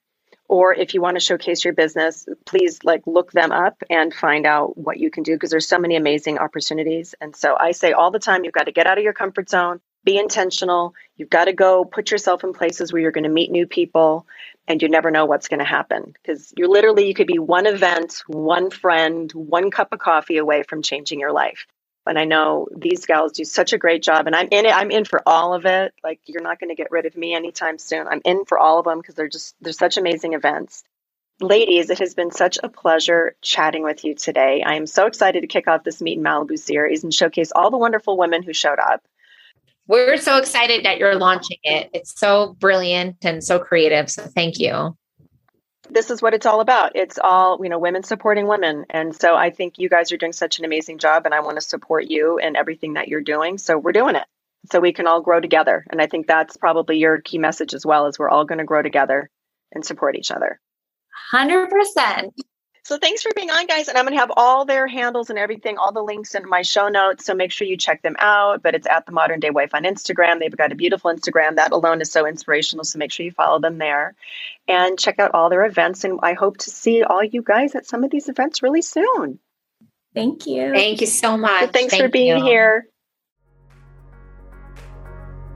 or 0.50 0.74
if 0.74 0.94
you 0.94 1.02
want 1.02 1.16
to 1.16 1.20
showcase 1.20 1.64
your 1.64 1.74
business 1.74 2.28
please 2.46 2.80
like 2.84 3.04
look 3.06 3.32
them 3.32 3.52
up 3.52 3.84
and 3.90 4.14
find 4.14 4.46
out 4.46 4.78
what 4.78 4.98
you 4.98 5.12
can 5.12 5.24
do 5.24 5.34
because 5.34 5.50
there's 5.50 5.68
so 5.68 5.80
many 5.80 5.96
amazing 5.96 6.38
opportunities 6.38 7.16
and 7.22 7.36
so 7.36 7.56
i 7.60 7.72
say 7.72 7.92
all 7.92 8.12
the 8.12 8.20
time 8.20 8.44
you've 8.44 8.54
got 8.54 8.66
to 8.66 8.72
get 8.72 8.88
out 8.88 8.98
of 8.98 9.04
your 9.04 9.14
comfort 9.14 9.50
zone 9.50 9.80
be 10.04 10.18
intentional 10.18 10.94
you've 11.18 11.30
got 11.30 11.46
to 11.46 11.54
go 11.54 11.86
put 11.86 12.12
yourself 12.12 12.44
in 12.44 12.54
places 12.54 12.92
where 12.92 13.02
you're 13.02 13.12
going 13.12 13.24
to 13.24 13.30
meet 13.30 13.52
new 13.52 13.68
people 13.68 14.26
and 14.68 14.82
you 14.82 14.90
never 14.90 15.12
know 15.12 15.26
what's 15.26 15.48
going 15.48 15.60
to 15.60 15.66
happen 15.66 16.14
because 16.14 16.54
you're 16.58 16.70
literally 16.70 17.08
you 17.08 17.14
could 17.14 17.28
be 17.28 17.40
one 17.40 17.66
event 17.66 18.24
one 18.28 18.70
friend 18.70 19.32
one 19.34 19.72
cup 19.72 19.90
of 19.92 20.00
coffee 20.00 20.38
away 20.38 20.64
from 20.64 20.82
changing 20.82 21.20
your 21.20 21.32
life 21.32 21.66
and 22.08 22.18
I 22.18 22.26
know 22.26 22.68
these 22.76 23.06
gals 23.06 23.34
do 23.34 23.44
such 23.44 23.74
a 23.74 23.78
great 23.78 24.02
job 24.02 24.28
and 24.28 24.36
I'm 24.36 24.48
in 24.52 24.66
it. 24.66 24.74
I'm 24.76 24.92
in 24.92 25.06
for 25.06 25.22
all 25.26 25.54
of 25.54 25.66
it. 25.66 25.94
Like 26.04 26.20
you're 26.26 26.42
not 26.42 26.60
going 26.60 26.70
to 26.70 26.76
get 26.76 26.92
rid 26.92 27.06
of 27.06 27.16
me 27.16 27.36
anytime 27.36 27.78
soon. 27.78 28.08
I'm 28.08 28.22
in 28.26 28.46
for 28.46 28.58
all 28.58 28.80
of 28.80 28.86
them 28.86 29.00
because 29.00 29.16
they're 29.16 29.28
just 29.28 29.56
they're 29.62 29.74
such 29.74 29.98
amazing 29.98 30.34
events. 30.34 30.84
Ladies, 31.40 31.90
it 31.92 32.00
has 32.00 32.16
been 32.16 32.32
such 32.32 32.58
a 32.64 32.70
pleasure 32.70 33.36
chatting 33.42 33.84
with 33.84 34.04
you 34.04 34.16
today. 34.16 34.64
I 34.66 34.76
am 34.76 34.88
so 34.88 35.06
excited 35.06 35.42
to 35.42 35.48
kick 35.48 35.68
off 35.68 35.84
this 35.84 36.02
Meet 36.02 36.18
in 36.18 36.24
Malibu 36.24 36.58
series 36.58 37.04
and 37.04 37.14
showcase 37.14 37.52
all 37.56 37.70
the 37.70 37.78
wonderful 37.78 38.18
women 38.18 38.42
who 38.42 38.54
showed 38.54 38.80
up. 38.80 39.04
We're 39.88 40.18
so 40.18 40.38
excited 40.38 40.86
that 40.86 40.98
you're 40.98 41.16
launching 41.16 41.58
it. 41.64 41.90
It's 41.94 42.20
so 42.20 42.56
brilliant 42.60 43.18
and 43.24 43.44
so 43.44 43.60
creative. 43.60 44.10
So 44.10 44.24
thank 44.24 44.60
you 44.60 44.96
this 45.90 46.10
is 46.10 46.22
what 46.22 46.34
it's 46.34 46.46
all 46.46 46.62
about. 46.62 46.96
It's 46.96 47.18
all, 47.22 47.60
you 47.62 47.70
know, 47.70 47.80
women 47.80 48.04
supporting 48.04 48.48
women. 48.48 48.86
And 48.90 49.16
so 49.16 49.36
I 49.36 49.50
think 49.50 49.78
you 49.78 49.90
guys 49.90 50.12
are 50.12 50.18
doing 50.18 50.34
such 50.34 50.60
an 50.60 50.66
amazing 50.66 51.00
job 51.00 51.26
and 51.26 51.34
I 51.34 51.42
want 51.42 51.58
to 51.58 51.62
support 51.62 52.06
you 52.06 52.40
and 52.40 52.58
everything 52.58 52.94
that 52.94 53.08
you're 53.08 53.22
doing. 53.22 53.58
So 53.58 53.78
we're 53.78 53.92
doing 53.92 54.16
it 54.16 54.26
so 54.72 54.80
we 54.80 54.94
can 54.94 55.08
all 55.08 55.22
grow 55.22 55.40
together. 55.40 55.86
And 55.90 56.02
I 56.02 56.08
think 56.08 56.28
that's 56.28 56.58
probably 56.58 56.98
your 56.98 57.22
key 57.22 57.38
message 57.38 57.74
as 57.74 57.86
well 57.86 58.08
is 58.08 58.20
we're 58.20 58.30
all 58.30 58.46
going 58.46 58.60
to 58.60 58.66
grow 58.66 58.82
together 58.82 59.30
and 59.72 59.86
support 59.86 60.16
each 60.16 60.32
other. 60.32 60.60
100%. 61.34 62.32
So 62.88 62.98
thanks 62.98 63.22
for 63.22 63.32
being 63.36 63.50
on, 63.50 63.68
guys. 63.68 63.90
And 63.90 63.98
I'm 63.98 64.06
going 64.06 64.14
to 64.14 64.20
have 64.22 64.32
all 64.38 64.64
their 64.64 64.88
handles 64.88 65.30
and 65.30 65.38
everything, 65.38 65.78
all 65.78 65.92
the 65.92 66.02
links 66.02 66.36
in 66.36 66.48
my 66.48 66.62
show 66.62 66.88
notes. 66.88 67.26
So 67.26 67.34
make 67.34 67.52
sure 67.52 67.68
you 67.68 67.76
check 67.76 68.02
them 68.02 68.16
out. 68.18 68.64
But 68.64 68.76
it's 68.76 68.88
at 68.88 69.06
the 69.06 69.12
Modern 69.12 69.42
Day 69.42 69.50
Wife 69.50 69.76
on 69.76 69.84
Instagram. 69.84 70.40
They've 70.40 70.56
got 70.56 70.72
a 70.72 70.76
beautiful 70.76 71.14
Instagram. 71.14 71.58
That 71.58 71.74
alone 71.74 72.00
is 72.00 72.10
so 72.10 72.26
inspirational. 72.26 72.86
So 72.86 72.98
make 72.98 73.12
sure 73.12 73.26
you 73.26 73.34
follow 73.34 73.60
them 73.60 73.78
there 73.78 74.16
and 74.70 74.98
check 74.98 75.20
out 75.20 75.32
all 75.34 75.50
their 75.50 75.66
events. 75.66 76.06
And 76.06 76.22
I 76.24 76.32
hope 76.32 76.60
to 76.60 76.70
see 76.70 77.04
all 77.04 77.22
you 77.22 77.42
guys 77.42 77.76
at 77.76 77.86
some 77.86 78.06
of 78.06 78.10
these 78.10 78.30
events 78.30 78.64
really 78.64 78.82
soon. 78.82 79.40
Thank 80.16 80.48
you. 80.48 80.72
Thank 80.72 81.02
you 81.02 81.08
so 81.08 81.36
much. 81.36 81.66
So 81.66 81.68
thanks 81.68 81.92
Thank 81.92 82.04
for 82.04 82.08
being 82.08 82.38
you. 82.38 82.46
here. 82.46 82.88